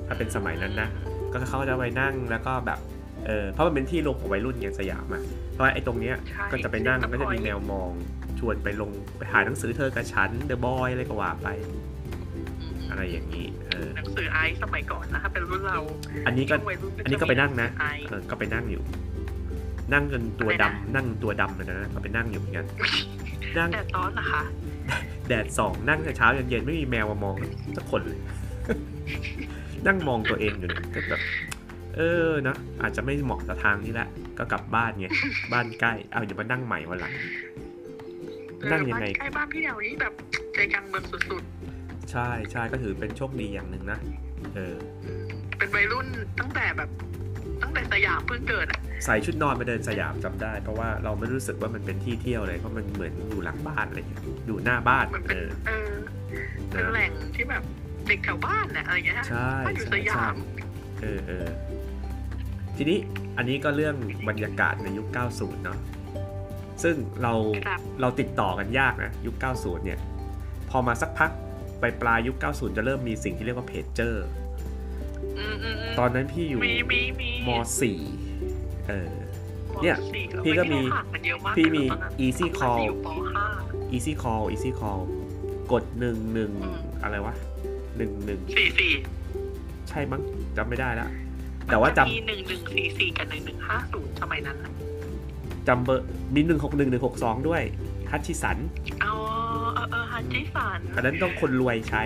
[0.08, 0.90] ถ้าเป็นสมัยนั้นนะ
[1.32, 2.80] ก็เขาจะไปนั่งแล้วก็แบบ
[3.28, 7.92] เออเพราะมันเป็นที่รวมของวัยรุ่นอย่างสยามอะเพราะว่าไอ้ตรงเนี้ยใช่ก็จะไปนั่งซึ่ก็จะมีแมวมอง
[8.23, 11.48] ช วนไปลงไปหาหนังสือเธอกับฉัน The Boy อะไรก็ว่าไป
[12.90, 15.80] อะไรอย่างนี้เออหนังสือไอซ์สมัยก่อนนะถ้าเป็นรุ่นเรา
[16.28, 18.82] อันนี้ก็ช่วงวัยรุ่อันนี้ก็ไปนั่งนะไอเออก็ไปนั่งอยู่
[19.94, 22.66] นั่งจนตัวดำนั่งตัวดำเลยนะก็ไปนั่งอยู่เหมือนกัน
[23.58, 24.42] นั่งแต่ตอนนะคะ
[25.28, 27.36] แดดส่องนั่งแต่เช้ายันเย็นไม่มีแมวมามอง
[27.78, 28.20] สักคนเลย
[29.88, 31.22] นั่งมองตัวเองอยู่เนี่ยก็แบบ
[31.96, 34.08] เออเนอะอาจจะไม่เหมาะกับทางนี้แหละ
[34.38, 35.08] ก็กลับบ้านไง
[35.54, 37.14] บ้านใกล้เอาเดี๋ยวมานั่งใหม่วันหลัง
[38.72, 40.14] นั่งยังไงเออบ้านใกล้บ้านพี่แถวนี้แบบ
[40.54, 41.44] ใจกลางเมืองสุด
[42.12, 44.00] ใช่ใช่ก็ถือเป็นโชคดีอย่างหนึ่งนะ
[44.56, 46.08] เออๆเป็นวัยรุ่น
[46.40, 46.90] ตั้งแต่แบบ
[47.62, 55.92] ตั้งแต่สยามเพิ่งเกิดอะใส่ชุดนอนไปเดินสยามจำได้ เพราะว่าเราไม่รู้สึกว่ามันเป็นที่เที่ยวเลยเพราะมันเหมือนอยู่หลังบ้านอะไรเงี้ยอยู่หน้าบ้านมันเป็เอนอเออ
[56.70, 57.64] เป็นแหล่งที่แบบ
[58.08, 60.36] เด็กแถวบ้านน่ะอะไรเงี้ยใช่บ้านอยู่สใช่ยาใช่ม
[61.02, 61.48] เออเออ
[62.78, 62.98] ทีนี้
[63.38, 63.96] อันนี้ก็เรื่อง
[64.30, 65.78] บรรยากาศในยุค 90 เนาะ
[66.84, 67.34] ซึ่งเรา
[67.68, 70.00] ครับเราติดต่อกันยากนะ ยุค 90 เนี่ย
[70.70, 71.32] พอมาสักพัก
[71.80, 74.26] ไปปลายยุค 90 จะเริ่มมีสิ่งที่เรียกว่าเพจเจอร์
[75.40, 77.50] อืมอืมมตอนนั้นพี่อยู่มีมีมีม
[78.22, 79.14] .4 เออ
[79.84, 83.46] เนี่ยสี่แล้วพี่ก็มีไได้ห่างกันเยอะากพี่มีตอนนั้น easy ตอนนั้น call พี่อยู่ปห้า
[83.96, 85.02] easy call easy call
[85.72, 87.34] กดหนึ่งหนึ่งอืมอะไรวะ
[87.98, 88.94] หนึ่งหนึ่งสี่สี่
[89.90, 90.22] ใช่มั้ง
[90.58, 91.08] จำไม่ได้ละ
[91.68, 94.73] แต่ว่าจำมีหนึ่งหนึ่งสี่สี่กับหนึ่งหนึ่งห้าศูนย์สมัยนั้นน่ะ
[95.68, 97.64] จำเบอร์มีหนึ่งหกหนึ่งหนึ่งหกสองด้วย
[98.12, 98.58] ฮัตชิสัน
[99.02, 99.14] เอา
[99.76, 102.04] เออเออฮันจิสันอันนั้นต้องคนรวยใช้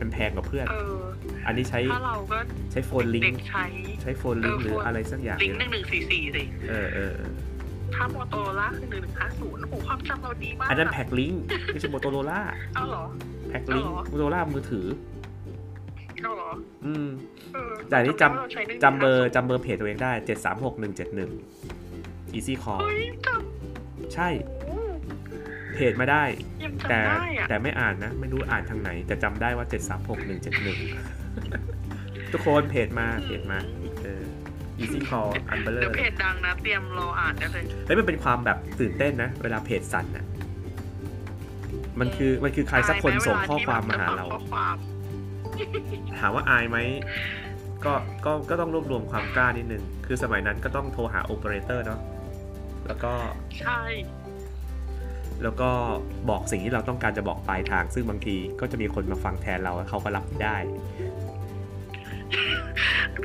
[0.00, 1.00] มันแพงกว่าเพื่อนเออ
[1.46, 2.38] อันนี้ใช้ถ้าเราก็
[2.72, 3.64] ใช้โฟนลิงเด็กก์ใช้
[4.02, 7.32] ใช้โฟนลิงก์เออหรือโฟนอะไรสักอย่างลิงก์หเนี่นึ่ยงหนึ่งสี่สี่สิเออเออเออ
[7.94, 12.40] ถ้าโมโตโรล่าคือหนึ่งหนึ่งห้าศูนย์โอ้โหความจำเราดีมากอันนั้นแพ็กลิงก์ไม่ใช่โมโตโรล่า
[12.74, 13.04] เอาเหรอ
[13.48, 14.86] แพ็กลิงก์อ๋อโมโตโรล่ามือถือ
[16.22, 16.50] เอาเหรอ
[16.84, 17.08] อืม
[17.54, 21.30] เออแต่อันนี้จำว่าราใช้1150จำเบอร์จำเบอร์เพจตัวเองได้เจ็ดสามหกหนึ่งเจ็ดหนึ่ง
[22.36, 23.28] easy call เฮ้ยจ
[24.14, 24.76] ใช่ำโอ้
[25.74, 26.24] เพจมาได้
[26.64, 30.78] ยังจำแต่ได้อะแต่ไม่อ่านนะ ไม่รู้อ่านทางไหน แต่จำได้ว่าเจ็ดสามหกหนึ่งเจ็ดหนึ่ง
[32.32, 33.58] ทุกคนเพจมาเพจมา
[34.02, 34.22] เออ
[34.82, 40.26] easy call อันเบลเลอเดี๋ยวร์เพจดังนะ เตรียมรออ่านได้เลยแล้วมันเป็นความแบบตื่นเต้นนะ เวลาเพจสั่นน่ะ
[42.00, 44.76] มันคือมันคือใครสักคนส่งข้อความมาหาเรา ข้อความ
[46.18, 46.78] ถามว่าอายไหม
[47.84, 47.92] ก็
[48.24, 52.00] ก็ก็ต้องรวบรวมความกล้านิดนึง คือสมัยนั้นก็ต้องโทรหาโอเปอเรเตอร์เนาะ
[52.90, 53.14] แล้วก็
[53.60, 53.80] ใช่
[55.42, 55.70] แล้วก็
[56.30, 60.56] บอกสิ่งที่เราต้องการจะบอกปลายทาง ซึ่งบางทีก็จะมีคนมาฟังแทนเราเขาก็รับไม่ได้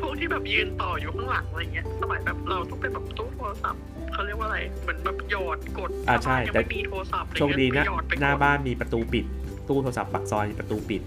[0.01, 3.81] พวกที่แบบยืนต่ออยู่ข้างหลังอะไรเงี้ย สมัยแบบเราต้องเป็นแบบตู้โทรศัพท์
[4.13, 9.25] เขาเรียกว่าอะไร เหมือนแบบหยอดกดอ่าใช่ยังแต่ไม่มีโทรศัพท์โชคดีนะหยอดไปกดหน้าบ้านมีประตูปิด
[9.67, 11.01] ตู้โทรศัพท์ปากซอยมีประตูปิด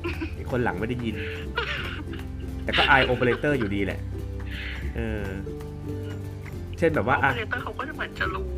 [0.50, 1.16] คนหลังไม่ได้ยิน
[2.64, 4.00] แต่ก็อายโอเปอเรเตอร์อยู่ดีแหละ
[4.96, 5.24] เออ
[6.78, 8.54] เช่นแบบว่าอะเปอเรเตอร์เขาก็จะเหมือนจะรู้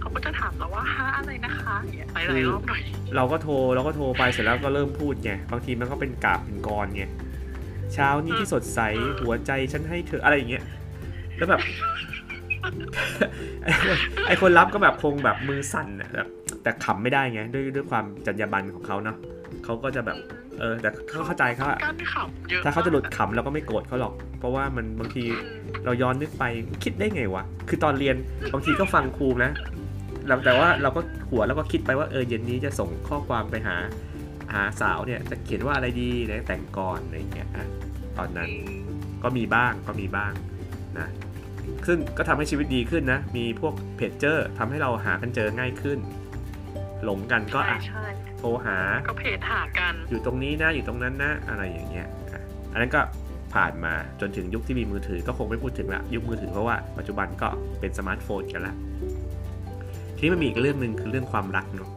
[0.00, 2.82] เขาก็จะถามเราว่าฮะอะไรนะคะอย่างเงี้ยหลายๆรอบหน่อย
[3.16, 7.04] เราก็โทรเราก็โทรไปเสร็จแล้วก็เริ่มพูดไงบางทีมันก็เป็นกาพย์เป็นกลอนไง
[7.94, 8.80] เช้านี้ที่สดใส
[9.22, 10.64] หัวใจฉันให้เธออะไรอย่างเงี้ย
[11.36, 11.60] แล้วแบบ
[13.64, 16.28] ไอ้คนไอคนรับก็แบบคงแบบมือสั่นอะแบบ
[16.62, 19.16] แต่ขำไม่ได้ไงด้วยด้วยความจรรยาบรรณของเขาเนาะ
[19.64, 20.18] เขาก็จะแบบ
[20.60, 25.24] เออแต่เขาเข้าใจเขาอะการขำเยอะถ้าเขาจะหลุดมกขำเราก็ไม่โกรธเขาหรอก เพราะว่ามันบางที
[25.84, 26.44] เราย้อนนึกไป
[26.84, 28.16] คิดได้ไงวะ คือตอนเรียน
[28.52, 29.50] บางทีก็ฟังครูนะ
[30.26, 33.76] แล้วแต่ว่าเราก็หัวแล้วก็คิดไปว่าเออเย็นนี้จะส่งข้อความไปหา
[34.52, 37.66] หาสาวเนี่ยจะเขียนว่าอะไรดีนะแต่งก่อนอะไรอย่างเงี้ยอะ
[38.18, 38.48] ตอนนั้น
[39.22, 40.32] ก็มีบ้างก็มีบ้าง
[40.98, 41.08] นะ
[41.86, 45.98] ซึ่งก็ทำให้ชีวิตดีขึ้นนะ มีพวกเพจเจอร์ทำให้เราหากันเจอง่ายขึ้น
[47.04, 48.06] หลงกันก็ใช่อะใช่
[48.38, 53.00] โทรหาก็เพจหากัน อยู่ตรงนี้นะอยู่ตรงนั้นนะอะไรอย่างเงี้ยอะอันนั้นก็
[53.56, 57.48] ผ่านมาจนถึงยุคที่มีมือถือก็คงไม่พูดถึงละยุคมือถือเพราะว่าปัจจุบันก็
[57.80, 58.74] เป็นสมาร์ทโฟนกันละ
[60.16, 61.90] ทีนี้มันมีอีกเรื่องหนึ่งคือเรื่องความรักเนาะ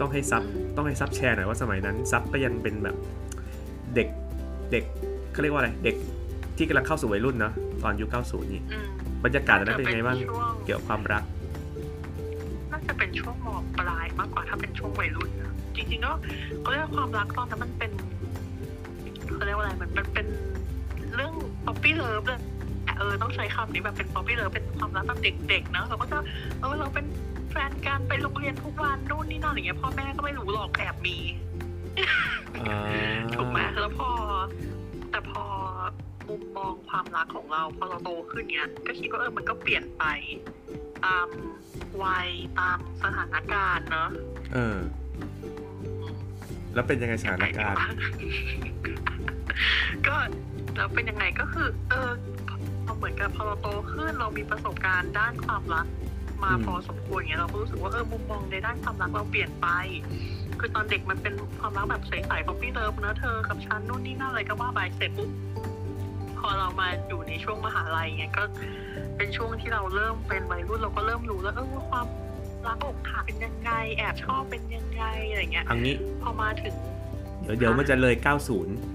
[0.00, 0.42] ต้องให้ซับ
[0.76, 2.96] ต้องให้ซับแชร์หน่อยว่าสมัยนั้นซับก็ยังเป็นแบบ
[3.94, 4.08] เด็ก
[4.72, 4.84] เด็ก
[5.32, 5.96] เขาเรียกว่าอะไรเด็ก
[6.56, 8.86] ที่กำลังเข้าสู่วัยรุ่นเนาะตอนยุค90นี่อืม
[9.24, 11.22] บรรยากาศตอนนั้นเป็นยังไงบ้างช่วงเกี่ยวกับความรัก
[12.70, 16.12] น่าจะเป็นช่วงมปลายมากกว่าถ้าเป็นช่วงวัยรุ่นนะจริงๆก็
[16.64, 18.13] ก็เรียกว่าความรักตอนนั้นมันเป็นเขาเรี
[19.54, 20.26] ยกว่าอะไรมันมันเป็น
[21.14, 21.32] เรื่อง
[21.66, 22.40] puppy love เลย
[22.98, 26.16] เออต้องใช้คำนี้แบบเป็น puppy love เป็นความรักแบบเด็กๆเนอะเราก็จะ
[26.60, 27.06] เออเราเป็น
[27.50, 31.16] แฟนกันไปโรงเรียนทุกวันนู่นนี่นั่นอย่างเงี้ยพ่อแม่ก็ไม่รู้หรอกแอบมี
[33.34, 34.10] ถูกไหมแล้วพอ
[35.10, 35.44] แต่พอ
[36.28, 40.04] มุมมองความรักของเรา พอเราโตขึ้นเนี้ย ก็คิดว่าเออมันก็เปลี่ยนไป
[41.04, 41.28] ตาม
[42.02, 44.08] วัยตามสถานการณ์เนาะ
[44.54, 44.78] เออ
[46.74, 47.78] แล้วเป็นยังไงสถานการณ์
[50.06, 50.16] ก็
[50.76, 52.10] แล้วเป็นยังไงก็คือ เออ
[52.84, 55.86] พอเหมือนกับพอเราโตขึ้นเรามีประสบการณ์ด้านความรัก
[56.42, 59.66] มาอืมพอสมควรอย่างเงี้ยเราก็รู้สึกว่าเออมุมมองในด้านความรักเราเปลี่ยนไป
[60.60, 65.30] คือตอนเด็กมันเป็นความรักแบบใสๆ puppy love นะเธอกับฉันนู่นนี่นั่นอะไรก็ว่าไปเสร็จปุ๊บ
[66.38, 68.44] พอเรามาอยู่ในช่วงมหาลัยเงี้ยก็
[69.16, 72.06] เป็นช่วงที่เราเริ่มเป็นวัยรุ่นเราก็เริ่มรู้แล้วเออว่าความ
[72.66, 76.74] รักอกหักเป็นยังไง แอบชอบเป็นยังไงอะไรเงี้ยเอันนี้พอมาถึง
[77.42, 78.14] เดี๋ยวเดี๋ยวมันจะเลย
[78.60, 78.93] 90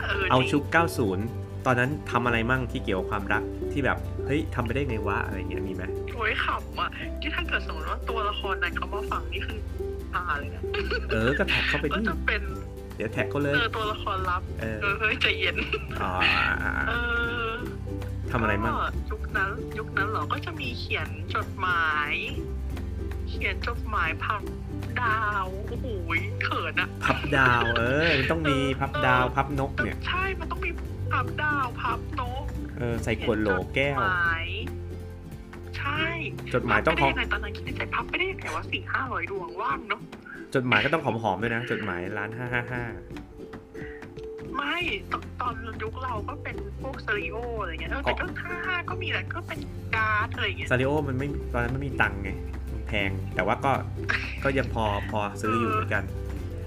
[0.00, 0.62] เออเอาจริงชุก
[1.14, 5.82] 90 ตอนนั้นทำอะไรมั่งที่เกี่ยวกับความรักที่แบบ เฮ้ยทำไปได้ไงวะ อะไรเงี้ยมีไหม
[6.14, 9.58] โอ้ยขำอะที่ถ้าเกิดสมมติว่าตัวละครนั้นเขามาฟังนี่คือ
[10.14, 10.62] ตาเลยนะ
[11.12, 12.42] เออ ก็แท็กเข้าไปก็ดิจะเป็น
[12.96, 15.56] เดี๋ยวแท็กเขาเลยเออตัวละครลับเออเออเฮ้ยใจเย็น
[16.02, 16.12] อ๋อ
[16.88, 16.92] เอ
[17.46, 17.50] อ
[18.30, 22.12] ทำอะไรมั่งก็ยุคนั้น ยุคนั้นเหรอก็จะมีเขียนจดหมาย
[23.28, 24.42] เขียนจดหมายพับ
[25.02, 25.86] ดาวโอ้โห
[26.42, 30.70] เขินอะพับดาวเออมันต้องมีพับดาวพับนกเนี่ย ใช่ มันต้องมี
[31.12, 32.38] พับดาวพับโต๊ะ
[32.78, 34.44] เออใส่ขวดโหลแก้ว จดหมาย
[35.76, 36.02] ใช่
[36.54, 40.00] จดหมายต้องขพัอบงไปได้ยังไงตอนนั้นคิดในใจพับไม่ได้ยังไงว่าสี่ห้าร้อยดวงว่างเนาะ
[40.54, 42.42] จดหมายก็ต้องหอมๆด้วยนะ จดหมายร้าน555
[44.56, 44.76] ไม่
[45.12, 49.58] ตอนตอนยุคเราก็เป็นพวกซาริโออะไรเงี้ยเออแต่ก็ห้าห้าก็มีแหละก็เป็น
[49.94, 53.72] การ์ดอะไรเงี้ยซาริโอมันไม่ตอนนั้นไม่มีตังค์ไงมันแพง แต่ว่าก็
[54.44, 56.04] ก็ยังพอพอซื้ออยู่เหมือนกัน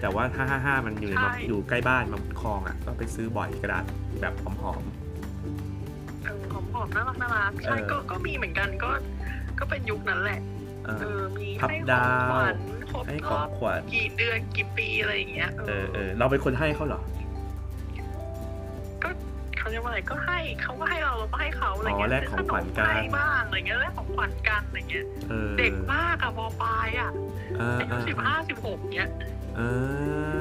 [0.02, 0.24] แต่ว่า
[0.76, 3.84] 555มันอยู่ในใช่อยู่ใกล้บ้านมาบุญคลองอะก็ไปซื้อบ่อยกระดาษ
[4.22, 4.84] แบบหอม
[6.24, 8.92] เออหอมหอมๆน่ารักน่ารักใช่เออก็ก็มีเหมือนกันก็
[9.60, 12.56] ก็เป็นยุคนั้นแหละๆเอเอออมีพับให้ดาของวขวัญ
[12.92, 17.15] ครบให้รขอองบขวัญกี่เดือนกี่ปีอะไรอย่างเงี้ยเออเออเราเป็นคนให้เขาเหรอก็
[19.66, 27.12] เขาเรียกว่าอะไรก็ให้เขาก็ให้เราเราก็ให้เขาอะไรเงี้อ๋อแลกของขวัญกันให้บ้างอะไรเงี้ยแลกของขวัญกันอะไรเงี้ยเออเด็กมากอะมปลายอะ
[27.58, 29.10] เอออาเอยุอสิบห้าสิบหกเนี้ย
[29.58, 29.62] เอ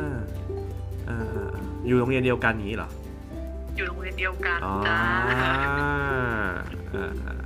[0.08, 0.10] อ
[1.06, 2.90] เออเออเอออยู่โรงเรียนเดียวกันอย่างนี้เหรอ
[3.76, 5.00] อยู่โรงเรียนเดียวกันอ๋อจ้า
[6.92, 7.42] เออเออ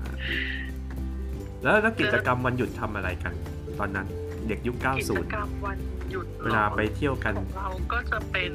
[1.63, 3.33] แล้วแล้วกิจกรรมวันหยุดทำอะไรกัน
[3.79, 4.07] ตอนนั้น
[4.49, 5.79] เด็กยุคกิจ90กรรมวัน
[6.11, 8.51] หยุดเวลาไปเที่ยวกันของเราก็จะเป็น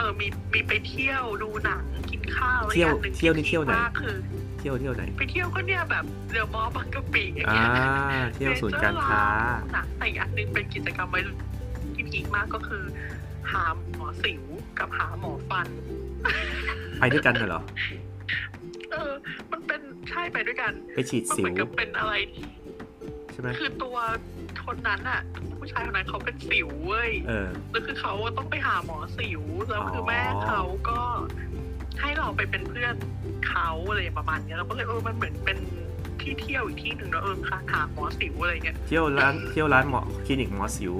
[0.00, 4.16] เออมีมีไปเที่ยวดูหนังกินข้าวเที่ยวอีกอันหนึ่งเที่ยวนี่เที่ยวไหน มากคือ
[4.58, 9.24] เที่ยวเที่ยวไหน ไปเที่ยวก็เนี่ยแบบเรือมอบางกะปิอย่างอ่าเงี้ยเที่ยวศูนย์การค้า
[9.72, 11.20] หนังแต่อีกอันหนึงเป็นกิจกรรมไว้
[11.94, 12.84] ที่พีคมากก็คือ
[13.52, 13.64] หา
[13.96, 14.42] หมอสิว
[14.78, 15.66] กับหาหมอฟัน
[16.98, 17.62] ไปด้วยกันน่ะเหรอ
[18.92, 19.12] เออ
[19.50, 22.14] มันเป็นใช่ไปด้วยกัน ไปฉีดมันสิเหวมือนกับเป็นอะไร
[23.32, 23.96] ใช่ไหมคือตัว
[24.66, 25.20] คนนั้นอะ
[25.60, 30.98] ผู้ชายคนนั้นเขาเป็นสิวเว้ยเออ แล้วคือเขาต้องไปหาหมอสิว แล้วคือออแม่เขาก็
[32.00, 32.94] ให้เราไปเป็นเพื่อน
[33.48, 35.58] เขาอะไรประมาณเนี้ยเราก็เลยเออมันเหมือนเป็น
[36.20, 40.94] ที่เที่ยวอีกที่หนึ่งนะเออค่ะหาหมอสิวอะไรเงี้ยเที่ยวร้านเที่ยวร้านหมอคลินิกหมอสิว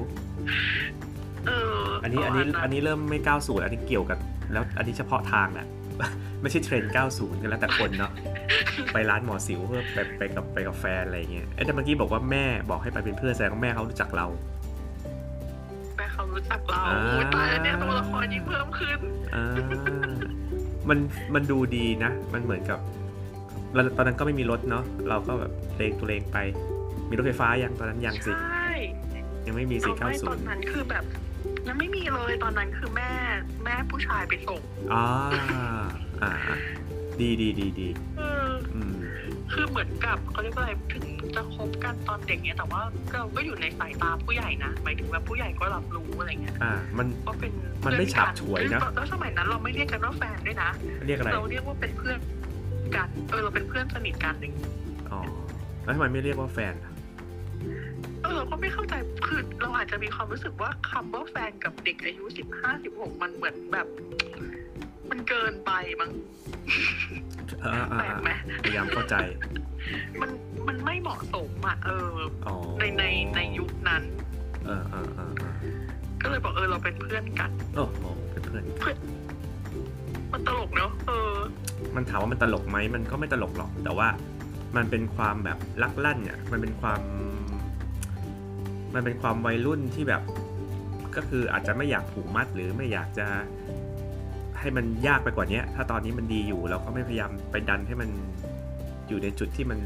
[1.46, 4.18] เอออัอันนี้อันนี้อันนี้เริ่มไม่90อันนี้เกี่ยวกับ
[4.53, 5.66] แล้วอันนี้เฉพาะทางแหละ
[6.43, 8.13] ไม่ใช่เทรนด์90 กันแล้วแต่คนเนาะ
[8.93, 14.27] ไปร้านหมอสิวเพื่อไปไปกับไปกับแฟนอะไรเงี้ยเอ้ยแต่เมื่อกี้บอกว่าแม่บอกให้ไปเป็นเพื่อนแสดงว่าแม่เขารู้จักเรา
[15.97, 18.99] แม่เขารู้จักเราอ่าโอ้ยตายแล้วเนี่ยตัวละครยิ่งเพิ่มขึ้น
[19.35, 19.45] อ่า
[20.89, 20.99] มัน
[21.35, 22.79] มันดูดีนะ มันเหมือนกับ
[23.75, 26.39] เราตอนนั้นก็ไม่มีรถเนาะเราก็แบบเลงตัวเลงไป
[27.09, 28.71] มีรถไฟฟ้ายังตอนนั้นยังสิใช่
[29.47, 31.05] ยังไม่มีเอาไม่ตอน490นั้นคือแบบ
[31.68, 33.11] ยังไม่มีเลยตอนนั้นคือแม่
[33.64, 34.61] แม่ผู้ชายไปส่ง
[34.92, 35.05] อ่า
[36.23, 36.33] อ่า
[37.20, 38.94] ดีดีดีดีเอออืม
[39.53, 41.05] คือเหมือนกับเขาเรียกว่าอะไรถึง
[41.37, 42.81] จะคบกันตอนเด็กเนี้ยแต่ว่า
[43.12, 47.53] เราก็อยู่ในสายตาผู้ใหญ่นะหมายถึงว่าผู้ใหญ่ก็รับรู้อะไรเงี้ยอ่ามันว่าเป็น
[47.85, 50.70] มันไม่เพื่อฉาบฉวยนะแล้วสมัยนั้นเราไม่เรียกกันว่าแฟนด้วยนะ
[51.07, 52.18] เรียกอะไรเราเรียกว่าเป็นเพื่อน
[52.96, 54.55] กันเออเราเป็นเพื่อนสนิทกันหนึ่าง
[55.12, 55.20] อ๋อ
[55.85, 58.95] แล้วทำไมไม่เรียกว่าแฟนล่ะเออเราก็ไม่เข้าใจ
[59.27, 63.87] คือเราอาจจะมีความรู้สึกว่าคำว่าแฟนกับเด็กอายุสิบห้าสิบหกมันเหมือนแบบ
[65.11, 66.11] มันเกินไปมั้ง
[67.62, 68.31] เออเออแปลเอกอไหม
[68.64, 69.14] พยายามเข้าใจ
[70.21, 70.31] มัน
[70.69, 73.05] มันไม่เหมาะสมอะเอออ๋อในใน
[73.37, 74.03] ในยุคนั้น
[74.66, 75.55] เออเออเออเออ
[76.23, 78.64] ก็เลยบอกเออเราเป็นเพื่อนกันโอ้โหเป็นเพื่อน
[80.33, 81.35] มันตลกเนอะเออ
[81.97, 84.09] มันถามว่ามันตลกไหมมันก็ไม่ตลกหรอก แต่ว่า
[84.77, 87.01] มันเป็นความแบบลักลั่นเนี่ยมันเป็นความ
[88.94, 90.22] มันเป็นความวัยรุ่นที่แบบ
[91.16, 93.26] ก็คืออาจจะไม่อยากผูกมัดหรือไม่อยากจะ
[94.61, 98.11] ให้มันยากไปกว่านี้ถ้าตอนนี้มันดีอยู่เราก็ไม่พยายามไปดันให้มัน
[99.09, 99.81] อยู่ในจุดที่มัน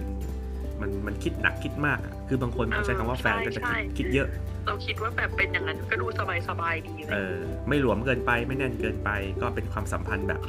[0.81, 4.29] มันมันคิดหนักคิดมากอะคือบางคนเขาใช้คำว่าแฟนก็จะคิดคิดเยอะ
[4.67, 7.39] เราคิดว่าแบบเป็นอย่างนั้นก็ดูสบายสบายๆดีเลเอยอ
[7.69, 10.41] ไม่หลวมเกินไปไม่แน่นเกินไป ก็เป็นความสัมพันธ์แบบ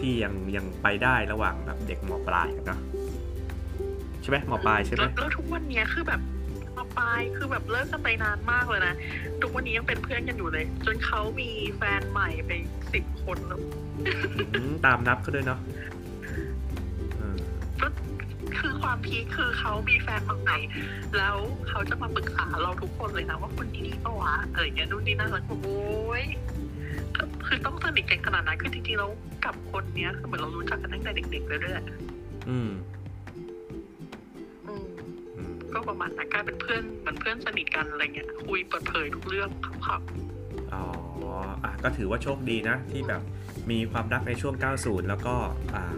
[0.00, 2.78] ที่ยังยังไปได้ระหว่างแบบเด็กมปลายกันเนอะ
[4.22, 6.20] ใช่ไหมมปลายใช่ไหมแล้วแล้วทุกวันเนี้ยคือแบบ
[6.76, 8.94] มปลายคือแบบเลิกกันไปนานมากเลยนะ
[9.42, 12.50] ทุกวันนี้ยังเป็นเพื่อนกันอยู่เลย จนเขามีแฟนใหม่ไป
[12.92, 13.60] สิบคนแล้ว
[14.54, 15.60] อืมตามนับเขาด้วยเนาะ
[17.18, 17.36] เออ
[17.82, 17.88] ก็
[18.58, 20.58] คือความพีคคือเขามีแฟนใหม่
[21.16, 21.36] แล้ว
[21.68, 25.80] เขาจะมาปรึกษาเราทุกคนเลยนะ ว่าคนนี้ดีปะวะอะไรอย่างเงี้ยนู่นนี่นั่นแล้วก็โอ้
[26.22, 26.24] ย
[27.16, 29.10] ก็คือต้องสนิทกันขนาดนั้นคือจริงๆแล้ว
[29.44, 31.90] กับคนเนี้ยคือเหมือนเรารู้จักกันตั้งแต่เด็กๆเลยด้วยอืมอืม
[32.48, 32.70] อืม
[35.76, 39.48] ก็ประมาณนั้นกลายเป็นเพื่อนเหมือนเพื่อนสนิทกันอะไรเงี้ยคุยเปิดเผยทุกเรื่อง
[39.86, 40.00] ครับ
[40.72, 40.84] อ๋อ
[41.64, 43.22] อะก็ถือว่าโชคดีนะที่แบบ
[43.70, 45.34] มีความรักในช่วง 90 แล้วก็
[45.74, 45.94] อ่า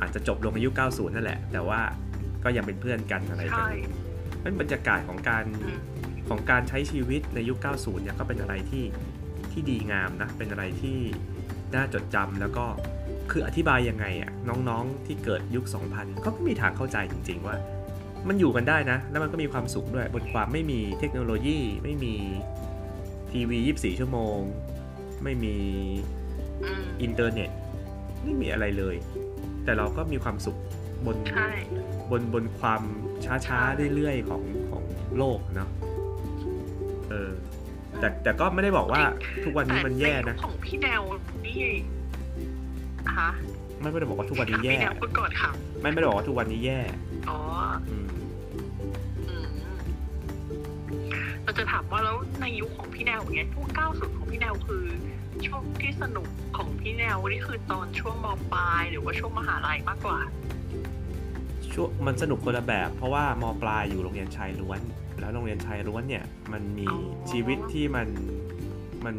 [0.00, 1.80] อาจจะจบลงอายุ 90 นั่นแหละ แต่ว่า
[2.44, 3.72] ก็ยังเป็นเพื่อนกันอะไรกันใช่
[4.44, 5.80] มันบรรยากาศของการอืม
[6.28, 8.84] ของการใช้ชีวิตในยุค 90 เนี่ยก็เป็นอะไรที่
[9.52, 10.98] ที่ดีงามนะ เป็นอะไรที่
[11.74, 12.64] น่าจดจำแล้วก็
[13.30, 15.64] คืออธิบายยังไงอะ่ะน้องๆที่เกิดยุค
[15.94, 17.56] 2000 ก็ไม่มีทางเข้าใจจริง ๆ ว่า
[18.28, 22.14] มันอยู่กันได้นะ แล้วมันก็มีความสุขด้วย บนความไม่มีเทคโนโลยี ไม่มี
[23.30, 24.38] ทีวี 24 ชั่วโมง
[25.24, 25.54] ไม่มี
[26.64, 27.50] อืมอินเทอร์เน็ต
[28.24, 28.96] ไม่มีอะไรเลย
[29.64, 30.58] แต่เราก็มีความสุข
[31.06, 31.50] บนใช่
[32.10, 32.82] บนบนความ
[33.46, 34.84] ช้าๆ เรื่อยๆ ของของ
[35.16, 35.68] โลกเนาะ
[37.10, 37.32] เออ
[38.00, 39.02] แต่แต่ก็ไม่ได้บอกว่า
[39.44, 41.02] ทุกวันนี้มันแย่นะแต่ใของพี่แนว
[41.46, 41.56] นี่
[43.18, 43.30] ฮะ
[43.80, 46.80] ไม่ได้บอกว่าทุกวันนี้พี่แย่แนวพูดก่อนค่ะไม่ไม่ได้บอกว่าทุกวันนี้แย่
[47.30, 47.38] อ๋อ
[47.88, 47.99] อืมอื
[51.60, 54.84] จะถามว่าแล้วในยุคของพี่แนวอย่างเงี้ยช่วง90 ของพี่แนวคือ
[55.46, 60.18] ช่วงที่สนุกของพี่แนวนี่คือตอนช่วงมปลาย หรือว่าช่วงมหาลัยมากกว่า
[61.72, 64.80] ช่วงมันสนุกคนละแบบ เพราะว่ามปลายอยู่โรงเรียนชายล้วน
[65.20, 66.98] แล้วโรงเรียนชายล้วนเนี่ยมันมีอ๋อ
[67.30, 68.08] ชีวิตที่มัน
[69.04, 69.16] มัน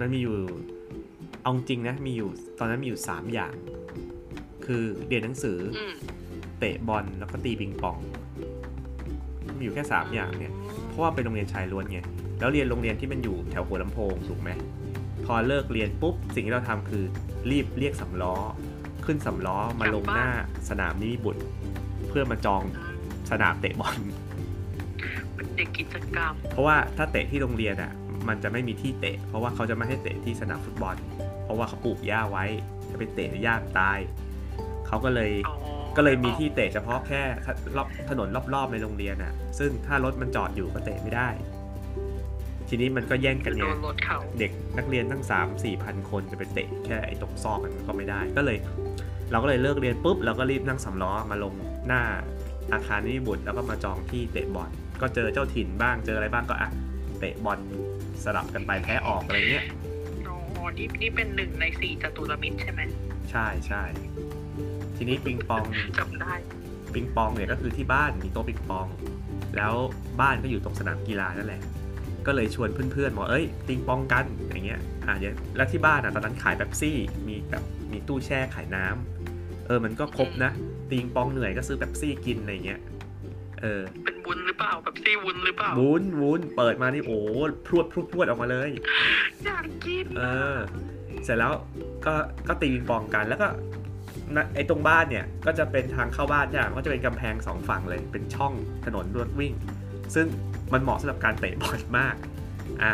[0.00, 0.36] มันมีอยู่
[1.42, 3.54] เอาจริงนะมีอยู่ตอนนั้นมีอยู่สามอย่าง
[4.66, 5.94] คือเรียนหนังสืออืม
[6.58, 7.98] เตะบอลแล้วก็ตีปิงปอง
[9.56, 10.67] มีอยู่แค่สามอย่างเนี่ยเพ
[10.98, 11.98] ราะว่าเป็นโรงเรียนชายล้วนไง
[12.40, 14.50] แล้วเรียนโรงเรียนที่มันอยู่แถวหัวลำโพงถูกไหม
[15.26, 17.04] พอเลิกเรียนปุ๊บสิ่งที่เราทำคือ
[17.50, 18.34] รีบเรียกสำล้อ
[19.04, 20.28] ขึ้นสำล้อมาลงหน้า
[20.68, 21.42] สนามนิมิบุตร
[22.08, 22.96] เพื่อมาจองอืม
[23.30, 23.96] สนามเตะบอล
[25.34, 27.92] เป็นเด็กกิจกรรม เพราะว่าถ้าเตะที่โรงเรียนอะ
[28.28, 30.96] มันจะไม่มีที่เตะ เพราะว่าเขาจะไม่ให้เตะที่สนามฟุตบอล
[31.44, 32.44] เพราะว่าเขาปลูกหญ้าไว้
[32.88, 33.98] ถ้าไปเตะหญ้าตาย
[34.86, 35.56] เขาก็เลยอ๋อ
[35.96, 37.22] ก็เลยมีที่เตะเฉพาะแค่
[37.76, 41.28] รอบถนนรอบๆในโรงเรียนอะ ซึ่งถ้ารถมันจอดอยู่ก็เตะไม่ได้
[42.68, 48.58] ทีนี้มันก็แย่งกันโดเนี่ยนรถเขาเด็กนักเรียนตั้ง3 4พันคนจะไปเตะแค่ไอ้ตรงซอกกันก็ไม่ได้ก็เลย
[49.30, 51.54] เราก็เลยเลิกเรียนปุ๊บเราก็รีบนั่งสำล้อมาลง
[51.86, 52.02] หน้า
[52.72, 54.70] อาคารนิมิบุตรแล้วก็มาจองที่เตะบอล
[55.00, 56.68] ก็เจอเจ้าถิ่นบ้างเจออะไรบ้างก็อะ
[57.20, 57.58] เตะบอล
[58.24, 59.64] สลับกันไปแพ้ออกอะไรเงี้ย
[60.28, 60.36] อ๋อ
[60.78, 62.80] นี่นี่เป็นหนึ่งในสี่จตุรมิตรใช่ไหม
[63.30, 63.82] ใช่ใช่
[64.98, 65.64] ทีนี้ปิงปอง
[65.98, 66.34] จำได้
[66.94, 68.86] ปิงปองเนี่ยก็คือที่บ้านมีโต๊ะปิงปอง
[69.56, 69.72] แล้ว
[70.20, 71.62] บ้านก็อยู่ตรงสนามกีฬานั่นแหละ
[72.26, 76.96] ก็เลยชวนเพื่อนๆบอกเอ้ยปิงปองกันอย่างเงี้ยอะเดี๋ยวแล้วที่บ้านอะตอนนั้นขายเป๊ปซี่
[77.28, 80.50] มีแบบมีตู้แช่ขายน้ำเออมันก็ครบนะ
[80.90, 82.80] ปิงปองเหนื่อยก็ซื้อเป๊ปซี่กินอะไรเงี้ย
[83.60, 87.18] เออเป็นวุ้นหรือเปล่าแบบซี่วุ้นหรือเปล่าวุ้นวุ้นเปิดมานี่โอ้
[87.66, 88.70] พรวดพรวดพรวดออกมาเลย
[89.44, 90.22] อยากกินเอ
[90.54, 90.58] อ
[91.24, 91.52] เสร็จแล้ว
[92.06, 92.14] ก็
[92.48, 93.77] ก็ตีปิงปองกันแล้วก็นะ
[94.54, 98.52] ไอ้ตรงบ้านเนี่ยก็จะเป็นทางเข้าบ้านใช่ไหมมันก็จะเป็นกำแพงสองฝั่งเลยเป็นช่อง
[98.84, 99.52] ถนนรถวิ่ง
[100.14, 100.26] ซึ่ง
[100.72, 102.14] มันเหมาะสำหรับการเตะบอลมาก
[102.82, 102.92] อะ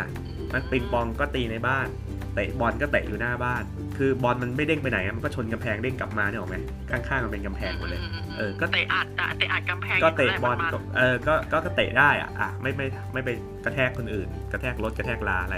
[0.53, 1.87] มันปิงปองก็ตีในบ้าน
[2.35, 3.63] เตะบอลก็เตะอยู่หน้าบ้าน
[3.97, 6.57] คือบอลมันไม่เด้งไปไหนอะมันก็ชนกำแพงเด้งกลับมาเนี่ยหรอกไหม
[6.91, 8.01] ข้างๆมันเป็นกำแพงหมดเลย
[8.37, 13.29] เออ ก็เตะอัดอะเตะอัดกำแพง ก็เตะบอลยู่ก็นั่นแหละเออก็ก็ ก็เตะได้อะ อะ ไม่ไม่ไม่ไป
[13.65, 15.57] กระแทกคนอื่น กระแทกรถกระแทกลาอะไร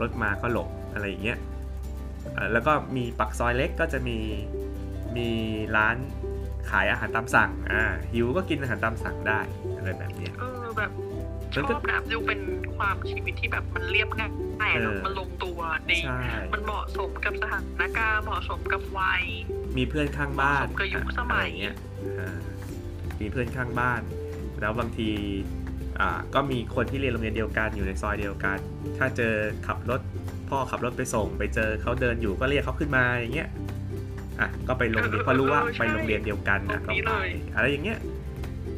[0.00, 1.38] รถมาก็หลบอะไรอย่างเงี้ย
[2.34, 4.18] เอ่อแล้วก็มีปักซอยเล็กก็จะมี
[5.16, 5.30] มี
[5.76, 5.96] ร้าน
[6.70, 9.40] ขายอาหารตามสั่ง อ่า หิวก็กินอาหารตามสั่งได้
[9.76, 10.90] อะไรแบบเนี้ยเออแบบ
[11.54, 12.40] ชมันก็อบนะดูเป็น
[12.76, 14.28] ความชีวิตที่แบบมันเรียบง่า
[14.70, 15.58] ยเออแล้วมันลงตัว
[15.90, 16.20] ดีใช่
[16.52, 19.24] มันเหมาะสมกับสถานการณ์เหมาะสมกับวัย
[19.76, 21.76] มีเพื่อนข้างบ้านเหมาะสมกับยุคสมัยอะไรเงี้ย
[22.18, 22.38] อ่า
[23.20, 24.00] มีเพื่อนข้างบ้าน
[24.60, 25.10] แล้วบางที
[26.00, 28.58] อ่าก็มีคนที่เรียนโรงเรียนเดียวกันอยู่ในซอยเดียวกัน
[28.98, 29.34] ถ้าเจอ
[29.66, 30.00] ขับรถ
[30.48, 33.48] พ่อขับรถไปส่ง ไปเจอเขาเดินอยู่ก็เรียกเขาขึ้นมาอย่างเงี้ย
[34.40, 37.12] อะก็ไปโรงเรียนเพราะรู้ว่าไปโรงเรียนเดียวกันอะก็ไป
[37.54, 37.98] อะไรอย่างเงี้ย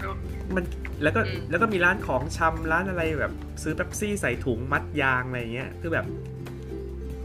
[0.00, 0.16] เนอะ
[0.54, 0.64] มัน
[1.02, 6.06] แล้วก็อืมแล้วก็มีร้านของชำร้านอะไรแบบ ซื้อเป๊ปซี่ใส่ถุงมัดยางอะไรเงี้ยคือแบบ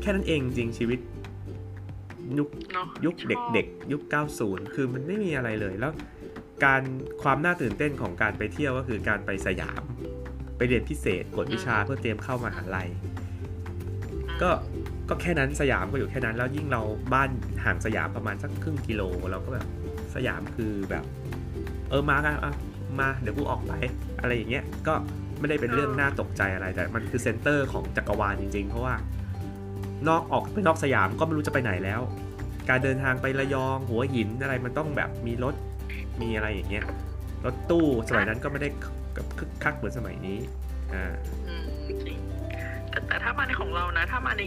[0.01, 0.99] แค่นั้นเองจริงชีวิต
[2.37, 4.01] ยุคเนาะยุคชอบเด็กๆ ยุค
[4.39, 5.91] 90 คือมันไม่มีอะไรเลยแล้ว
[6.65, 6.81] การ
[7.23, 9.83] ความน่าตื่นเต้นของการไปเที่ยวก็คือการไปสยาม
[10.57, 12.89] ไปเรียนพิเศษกวดวิชาเพื่อเตรียมเข้ามหาลัย
[14.41, 14.49] ก็
[15.09, 16.81] ก็แค่นั้นสยามก็อยู่แค่นั้น แล้วยิ่งเรา
[17.13, 17.29] บ้าน
[17.63, 19.67] ห่างสยามประมาณสักครึ่งกิโลเราก็แบบ
[20.15, 21.03] สยามคือแบบ
[21.89, 22.55] เออมากันอะ
[22.99, 23.73] มาเดี๋ยวกูออกไป
[24.21, 24.93] อะไรอย่างเงี้ยก็
[25.39, 28.95] ไม่ได้เป็นเรื่องน่าตกใจอะไรแต่มันคือ center ของจักรวาลจริง ๆ เพราะว่า
[30.07, 32.01] นอกออกไปนอกสยามก็ไม่รู้จะไปไหนแล้ว
[32.69, 35.55] การเดินทางไประยองหัวหินอะไรมันต้องแบบมีรถ
[36.21, 36.85] มีอะไรอย่างเงี้ย
[37.45, 38.69] รถตู้สมัยนั้นก็ไม่ได้
[39.37, 40.37] คึกคักเหมือนสมัยนี้
[40.93, 41.13] อ่า
[41.87, 42.17] จริง
[42.89, 44.43] แต่แต่ถ้ามาในของเรานะ ถ้ามาใน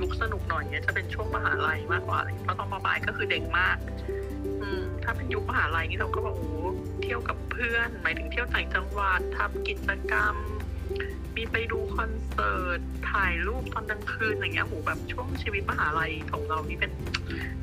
[0.00, 3.76] ยุคสนุกหน่อยเนี้ยจะเป็นช่วงมหาลัยมากกว่าเลยเพราะตอนมปลายก็คือเด็กมาก
[4.62, 6.54] อืม ถ้าเป็นยุคมหาลัยนี่เราก็แบบโอ้โห
[7.02, 10.34] เที่ยวกับเพื่อน หมายถึงเที่ยวต่างจังหวัดทำกิจกรรม
[11.36, 16.92] มีไปดูคอนเสิร์ตถ่ายรูปตอนกลางคืนอย่างเงี้ยโหแบบช่วงชีวิตมหาลัยของเรานี่เป็น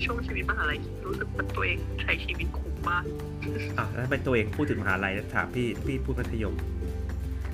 [0.03, 3.03] ช่วงชีวิตมหาลัยรู้สึกว่าตัวเองใช้ชีวิตคุ้มมาก
[3.77, 6.55] อะแล้วเป็นตัวเองพูดถึงมหาลัยถามพี่พี่พูดมัธยม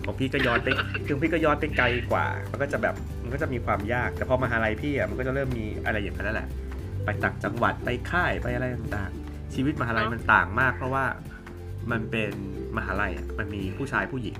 [0.05, 0.67] ของพี่ก็ย้อนไป
[1.07, 6.47] คือพี่ก็ย้อนไปไกลกว่า มันก็จะแบบมันก็จะมีความยาก แต่พอมหาลัยพี่อะมันก็จะเริ่มมีอะไรอย่างนั้นแล้วแหละ
[7.05, 11.05] ไปต่างจังหวัดไปค่ายไปอะไรต่างๆ ชีวิตมหาลัยเนอะมันต่างมาก เพราะว่า
[11.91, 12.33] มันเป็น
[12.77, 14.37] มหาลัยอะมันมีผู้ชายผู้หญิง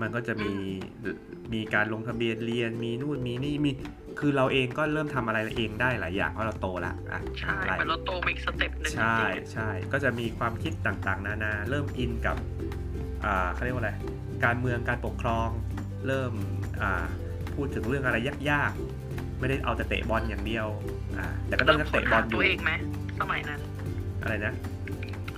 [0.00, 0.52] มันก็จะมี
[1.52, 3.70] มีการลงทะเบียนเรียนมีนู่นมีนี่มี
[4.20, 12.36] คือเราเองก็เริ่มทำอะไรเองได้หลายอย่างเพราะเราโตละอะใช่มหาลัยเหมือนเราโตมาอีก step หนึ่งใช่จริงๆใช่ก็จะมีความคิดต่างๆ นานาเริ่มอินกับ
[13.24, 13.92] อ่าเขาเรียกว่าอะไร
[14.44, 15.48] การเมืองการปกครอง
[16.06, 16.32] เริ่ม
[16.82, 17.04] อ่า
[17.54, 18.16] พูดถึงเรื่องอะไร
[18.50, 20.66] ยากๆ ไม่ได้เอาแต่เตะบอลอย่างเดียว
[21.18, 22.72] อ่าแต่ก็ต้องเริ่มเตะบอลอตัยู่ตัวเองไหม
[23.20, 23.60] สมัยนั้น
[24.22, 24.52] อะไรนะ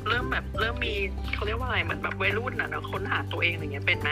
[0.09, 0.95] เริ่มแบบเริ่มมี
[1.35, 4.11] เขาเรียกว่าอะไรเหมือนแบบวัยรุ่นอะเนอะค้นหาตัวเองอะไรเงี้ยเป็นไหม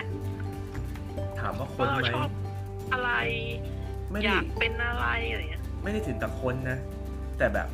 [1.40, 2.30] ถามว่าคว่านเราไหมชอบ
[2.92, 3.10] อะไร
[4.10, 6.78] ไม่อได้ยากเป็นอะไรอะไรเงี้ยไม่ได้ถึงกับคนนะ
[7.38, 7.68] แต่แบบ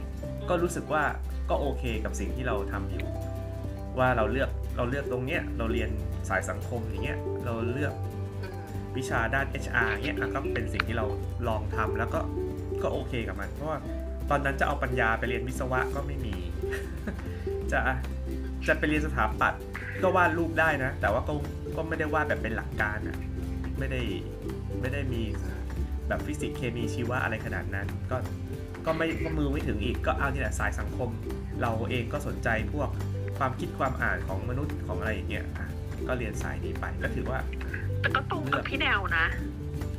[0.48, 1.02] ก็รู้สึกว่า
[1.50, 3.05] ก็โอเคกับสิ่งที่เราทำอยู่
[3.98, 5.90] ว่าเราเลือกเราเลือกตรงเนี้ยเราเรียน
[6.28, 7.94] สายสังคมอย่างเงี้ยเราเลือก
[8.42, 8.54] อืม
[8.96, 11.06] วิชาด้าน HR เงี้ยอะก็เป็นสิ่งที่เรา
[11.48, 12.20] ลองทำแล้วก็
[12.82, 13.78] ก็โอเคกับมัน เพราะว่า
[14.30, 16.34] ตอนนั้นจะเอาปัญญาไปเรียนวิศวะก็ไม่มี
[17.72, 17.80] จะ
[18.68, 19.60] จะไปเรียนสถาปัตย์
[20.02, 21.32] ก็วาดรูปได้นะ แต่ว่าก็
[21.76, 23.16] ก็ไม่ได้วาดแบบเป็นหลักการอะ
[23.78, 24.00] ไม่ได้
[24.80, 25.22] ไม่ได้มี
[26.08, 28.16] แบบฟิสิกส์เคมีชีวะอะไรขนาดนั้น ก็
[28.86, 31.10] ก็ไม่ก็มือไม่ถึงอีกก็เอานี่แหละสายสังคม
[31.60, 32.88] เราเองก็สนใจพวก
[33.38, 35.68] ความคิดความอ่านของมนุษย์ของอะไรอย่างเงี้ยอะ
[36.09, 37.38] ก็เรียนสายนี้ไปก็ถือว่า
[38.00, 39.26] แต่ก็ตรงกับพี่แนวนะ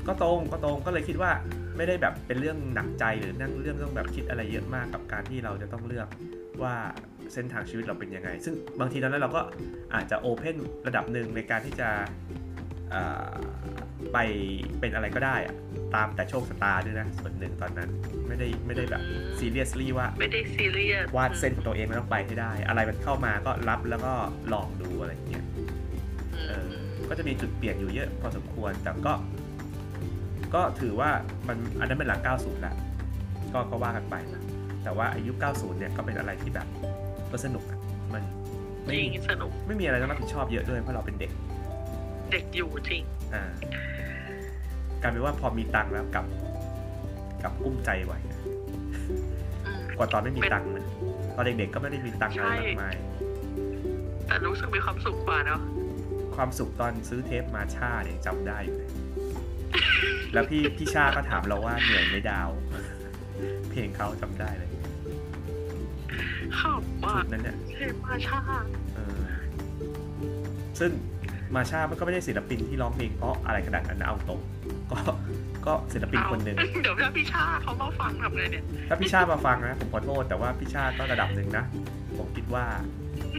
[0.08, 1.32] ก็ตรงก็ตรงก็เลยคิดว่า
[1.78, 6.08] ไม่ได้แบบเป็นเรื่องหนักใจหรือนั่งเรื่องต้องแบบคิดอะไรเยอะมากกับการที่เราจะต้องเลือก
[6.64, 6.76] ว่า
[7.34, 9.42] เส้นทางชีวิตเราเป็นยังไง ซึ่งบางทีตอนนั้นเราก็
[9.94, 10.58] อาจจะโอเพน
[10.88, 11.90] ระดับหนึ่งในการที่จะ
[12.94, 13.32] อ่า
[14.14, 14.18] ไป
[14.80, 15.56] เป็นอะไรก็ได้อะ
[15.96, 17.90] ตามแต่โชคชะตาด้วยนะส่วนหนึ่งตอนนั้น
[18.28, 24.14] ไม่ได้ไม่ได้แบบอืมซีเรียสลี่ว่าไม่ได้ซีเรียสวาดเส้นของตัวเองมันต้องไปให้ได้ อะไรมันเข้ามาก็รับแล้วก็
[24.54, 25.47] ลองดูอะไรอย่างเงี้ยอืมเออ
[27.10, 29.14] ก็จะมีจุดเปลี่ยนอยู่เยอะพอสมควร แต่ก็
[30.56, 31.10] ก็ถือว่า
[31.48, 32.74] มันอันนั้นเป็นหลัง 90ละ
[33.54, 34.42] ก็ก็ว่ากันไปนะ
[34.84, 36.68] แต่ว่าอายุ 90 เนี่ยก็เป็นอะไรที่แบบ
[37.32, 37.80] ก็สนุกอะ
[38.14, 38.24] มัน
[38.86, 41.32] จไม่ริงมีสนุกไม่มีอะไรต้องรับผิดชอบเยอะด้วยเพราะเราเป็นเด็ก
[42.32, 43.02] เด็กอยู่จริง
[43.34, 43.44] อ่า
[45.02, 46.26] กลายเป็นว่าพอมีตังค์แล้วกลับ
[47.44, 48.40] กลับกุ้มใจไว้นะ
[49.66, 50.86] อืมกว่าตอนไม่มีตังค์นะ
[51.36, 52.96] ตอนเด็กๆก็ไม่ได้มีตังค์อะไรใช่มากมาย
[54.28, 55.62] แต่รู้สึกมีความสุขกว่าเนาะ
[56.38, 58.92] ความสุขตอนซื้อเทปมาชาเนี่ยจำได้อยู่เลย
[60.34, 62.50] แล้วพี่พี่ชาก็ถามเราว่าเหนื่อยไหม่ดาว
[63.72, 64.70] เพลงเขาจำได้เลย
[66.60, 68.40] ข้าวมาชุกดนั้นเนี่ยเทมาชา
[68.96, 69.22] เออ
[70.80, 70.92] ซึ่ง
[71.56, 74.40] มาชามันก็ไม่ได้ศิลปินที่ร้องเพลงเพราะอะไรขนาดนั้นนะเอาตรง
[74.92, 74.98] ก็
[75.66, 81.66] ก็ศิลปินคนหนึ่งเดี๋ยวถ้าพี่ชาเขามาฟังทำไงเนี่ยถ้าพี่ชามาฟังนะผมขอโทษแต่ว่าพี่ชาก็ระดับหนึ่งนะ
[82.18, 82.66] ผมคิดว่า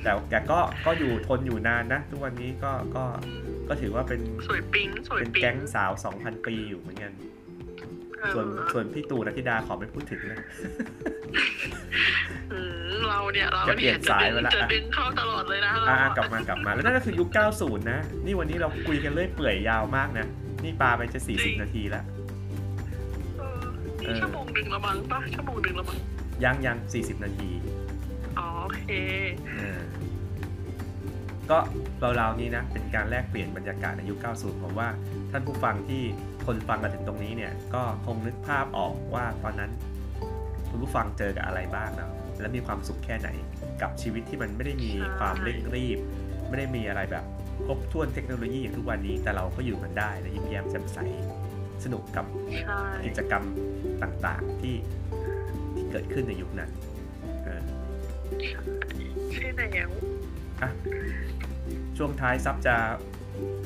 [0.04, 3.04] แต่แกก็ก็อยู่ทนอยู่นานนะ ทุกวันนี้ก็ก็
[3.68, 7.12] ก็ถือว่าเป็นสวยปิ๊งสวยเป็นปิ๊งแก๊งสาว 2,000 ปีอยู่เหมือนกัน
[8.20, 10.38] เออส่วนส่วนพี่ตู่นัทธิดาขอไม่พูดถึงนะ
[12.52, 17.28] อืมเราเนี่ยเราจะเปลี่เนี่ยยนสายไปละ จะดึงเข้าตลอดเลยนะเราอ่าอะกลับมากลับมาแล้วนั่นก็คือยุค
[17.58, 20.26] 90 นะ นี่วันนี้เราคุยกันเรื่อยเปื่อยยาวมากนะ
[20.64, 22.04] นี่ปาไปจะ 40 นาทีแล้ว
[23.38, 23.64] เออ
[23.98, 25.98] เอนี่อชั่วโมงดึงละมั้งปะชั่วโมงดึงละมั้ง
[26.44, 27.50] ยังยัง40 นาที
[28.38, 28.86] อ๋อโอเค
[29.56, 29.80] เออ
[31.50, 31.58] ก็
[32.16, 34.88] เราๆนี้นะเป็นการแลกเปลี่ยนบรรยากาศในยุค 90 ผมว่า
[35.30, 36.02] ท่านผู้ฟังที่
[36.46, 39.70] คนฟังมาถึงตรงนี้เนี่ยก็คงนึกภาพออกว่าตอนนั้น
[40.70, 43.28] คุณผู้ฟังเจอกับอะไรบ้างเนาะและมีความสุขแค่ไหน
[43.82, 45.98] กับชีวิตที่มันไม่ได้มีใช่ความเร่งรีบ
[46.48, 47.24] ไม่ได้มีอะไรแบบ
[47.66, 50.98] ครบถ้วนเทคโนโลยีอย่างทุกวันนี้ แต่เราก็อยู่มันได้และยิ้มแย้มแจ่มใส
[51.84, 52.26] สนุกกับ
[52.62, 53.44] ใช่กิจกรรม
[54.02, 54.74] ต่างๆที่
[55.74, 56.70] ที่เกิดขึ้นในยุคนั้น
[57.44, 57.62] เออ
[59.32, 59.90] ใช่แล้ว
[60.62, 60.70] อะ
[61.98, 62.76] ช่วงท้ายซับจะ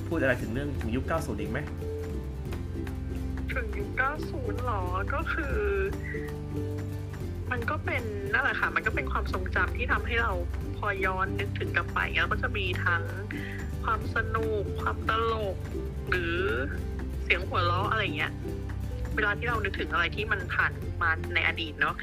[0.08, 1.58] พูดอะไรถึงเรื่องถึงยุค 90 อีกไหม
[3.52, 3.90] ถึงยุค
[4.26, 4.82] 90 หรอ
[5.14, 5.58] ก็คือ
[7.50, 8.02] มันก็เป็น
[8.32, 10.32] นั่นแหละค่ะ มันก็เป็นความทรงจำที่ทำให้เรา
[10.76, 13.02] พอย้อนนึกถึงกลับไปแล้วก็จะมีทั้ง
[13.84, 15.56] ความสนุก ความตลก
[16.08, 16.38] หรือ
[17.22, 18.32] เสียงหัวเราะอะไรเงี้ย
[19.14, 20.72] เวลาที่เรานึกถึงอะไรที่มันผ่าน
[21.02, 21.94] มาในอดีตเนาะ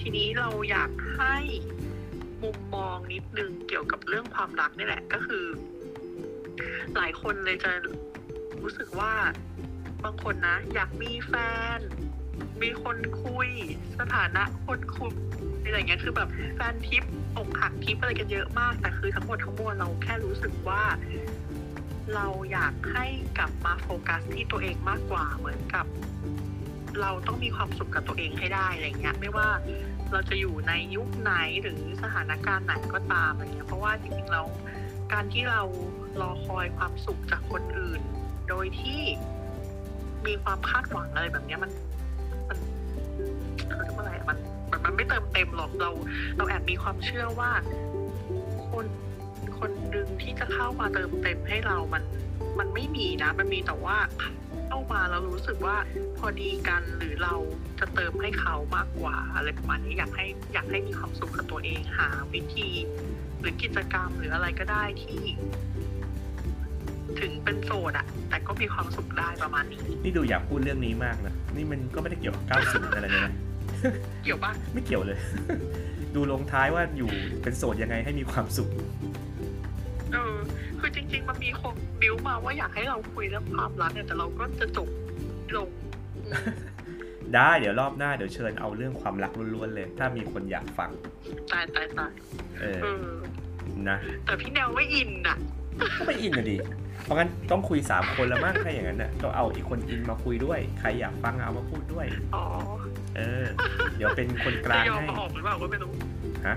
[0.00, 1.36] ทีนี้เราอยากให้
[2.42, 5.44] มุมมองนิดนึงเกี่ยวกับเรื่องความรักนี่แหละ ก็คือ
[6.96, 7.70] หลายคนเลยจะ
[8.62, 9.12] รู้สึกว่า
[10.04, 11.34] บางคนนะ อยากมีแฟ
[11.76, 11.78] น
[12.62, 13.48] มีคนคุย
[14.00, 15.12] สถานะคนคุย
[15.64, 17.04] อะไรอย่างเงี้ยคือแบบแฟนทิป
[17.36, 20.82] อกหักทิปอะไรกันเยอะมาก แต่คือทั้งหมดทั้งมวลเราแค่รู้สึกว่า
[22.14, 23.06] เราอยากให้
[23.38, 25.86] กลับมาโฟกัสที่ตัวเองมากกว่าเหมือนกับ
[27.00, 29.48] เราต้องมีความสุขกับตัวเองให้ได้อะไรเงี้ย ไม่ว่า
[30.12, 31.32] เราจะอยู่ในยุคไหน
[31.62, 34.42] หรือสถานการณ์ไหนก็ตามอะไรเงี้ยเพราะว่าจริงๆเรา
[35.12, 35.62] การที่เรา
[36.20, 38.00] รอคอยความสุขจากคนอื่น
[38.48, 39.02] โดยที่
[40.26, 41.70] มีความคาดหวังอะไรแบบนี้มัน
[42.48, 42.58] มัน
[43.68, 44.38] เขาเรียกว่าอะไรอะมัน
[44.70, 45.90] มันมันไม่เติมเต็มหรอกเรา
[46.36, 47.50] เราแอบมีความเชื่อว่า
[48.70, 48.86] คน
[49.58, 52.02] คนหนึ่งที่จะเข้ามาเติมเต็มให้เรามัน
[52.58, 53.96] มันไม่มีนะ มันมีแต่ว่า
[54.68, 55.76] เข้ามาแล้วรู้สึกว่า
[56.18, 57.34] พอดีกันหรือเรา
[57.80, 62.68] จะเติมให้เขามากกว่าอะไรประมาณนี้อยากให้อยากให้มีความสุขกับตัวเองหาวิธี
[63.40, 65.22] หรือกิจกรรมหรืออะไรก็ได้ที่
[67.20, 73.34] ถึงเป็นโสดอะแต่ก็มีความสุขได้ประมาณนี้ นี่ดูอยากพูดเรื่องนี้มากนะ นี่มันก็ไม่ได้เกี่ยวกับ90อะไรเลยนะ
[74.24, 75.18] เกี่ยวปะไม่เกี่ยวเลย
[76.14, 77.10] ดูลงท้ายว่าอยู่
[77.42, 78.68] เป็นโสดยังไงให้มีความสุข
[80.12, 80.36] เออ
[80.78, 84.88] คือจริง ๆ มันมีคนบิวมาว่าอยากให้เราคุยเรื่องความรักเนี่ยแต่เราก็จะจบ
[85.56, 85.68] ลง
[86.16, 86.26] อืม
[87.34, 90.90] ได้เดี๋ยวรอบหน้าเดี๋ยวเชิญเอาเรื่องความรักล้วนๆเลย ถ้ามีคนอยากฟัง
[91.52, 92.12] ตายตายตาย
[92.60, 93.06] เออ เออ
[93.88, 95.38] นะ แต่พี่แนวไม่อินอะ
[95.98, 96.56] ก็ไม่อินอะดิ
[97.04, 102.44] เพราะงั้นต้องคุย 3 คนแล้วมั้งถ้าอย่างนั้นน่ะก็เอาอีกคนอินมาคุยด้วย ใครอยากฟังเอามาพูดด้วย อ๋อ
[103.16, 103.44] เออ
[103.96, 105.92] เดี๋ยวเป็นคนกจะลางยอมให้มาออกหรือเปล่าก็ไม่รู้
[106.46, 106.56] ฮะ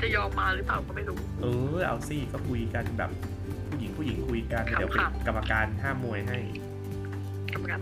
[0.00, 1.46] จะยอมมาหรือเปล่าก็ไม่รู้ เอ
[1.76, 3.10] อ เอาสิก็คุยกันแบบ
[3.68, 6.38] ผู้หญิงผู้หญิงคุยกันขำๆเดี๋ยวเป็นกรรมการห้ามมวยให้
[7.54, 7.78] กรรมการ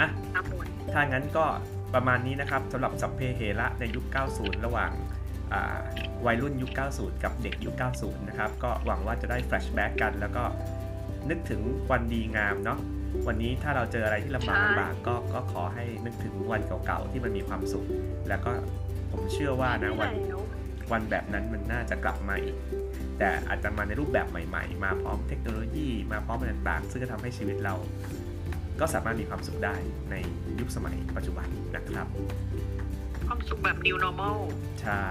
[0.00, 1.44] อะน้ำมวยถ้างั้นก็
[1.94, 4.04] ประมาณนี้นะครับสำหรับสัพเพเหระในยุค
[4.36, 5.25] 90 ระหว่างอ่า
[6.26, 10.44] วัยรุ่นยุค 90 กับเด็กยุค 90 นะครับ ก็หวังว่าจะได้แฟลชแบ็กกัน แล้วก็
[11.30, 12.78] นึกถึงวันดีงามเนาะ
[13.26, 17.86] วันนี้ถ้าเราเจออะไรที่ลำบากลำบากก็ก็ขอให้นึกถึงวันเก่าๆ ที่มันมีความสุข
[18.28, 18.52] แล้วก็
[19.12, 20.40] ผมเชื่อว่านะวันแล้ว
[20.92, 22.56] วันแบบนั้นมันน่าจะกลับมาอีก
[23.18, 27.74] แต่อาจจะมาในรูปแบบใหม่ ๆ มาพร้อมเทคโนโลยีมาพร้อมอะไรต่างๆ ซึ่งจะทำให้ชีวิตเรา
[28.80, 29.74] ก็สามารถมีความสุขได้
[30.10, 30.14] ใน
[30.60, 32.06] ยุคสมัยปัจจุบันนะครับ
[33.26, 34.36] ความสุขแบบ new normal
[34.82, 35.04] ใช่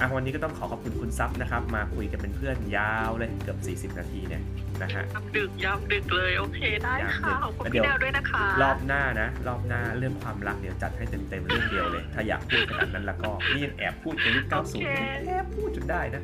[0.00, 4.42] อะวันนี้ก็ต้องขอขอบคุณคุณซับนะครับ มาคุยกันเป็นเพื่อนยาวเลยเกือบ 40 นาทีเนี่ย
[4.82, 14.88] นะฮะยำดึกยำดึกเลยโอเคได้ค่ะยำดึกขอบคุณเดี๋พี่ยวแนวด้วยนะคะ รอบหน้านะ รอบหน้าเรื่องความรักเดี๋ยวจัดให้เต็มๆเรื่องเดียวเลย ถ้าอยากพูดขนาดนั้นแล้วก็นี่ยังแอบพูดในยุคโอเค
[15.22, 16.22] 90แอบพูดจนได้นะ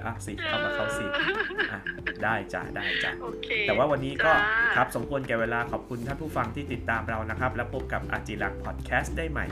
[0.00, 1.04] เอออะสิเอามาเข้าสิ
[1.72, 1.80] อะ
[2.22, 9.46] ได้จ้ะได้จ้ะโอเคแต่ว่าวันนี้ก็จ้าครับสมควรแก่เวลาขอบคุณท่านผู้ฟังที่ติดตามเรานะครับ แล้วพบกับอาจิรักพอดแคสต์ได้ใหม่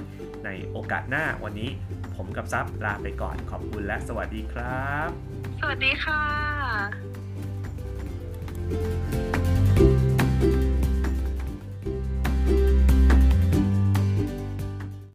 [0.44, 1.70] ในโอกาสหน้าวันนี้
[2.16, 5.08] ผมกับซับลาไปก่อนขอบคุณและสวัสดีครับ
[5.60, 6.22] สวัสดีค่ะ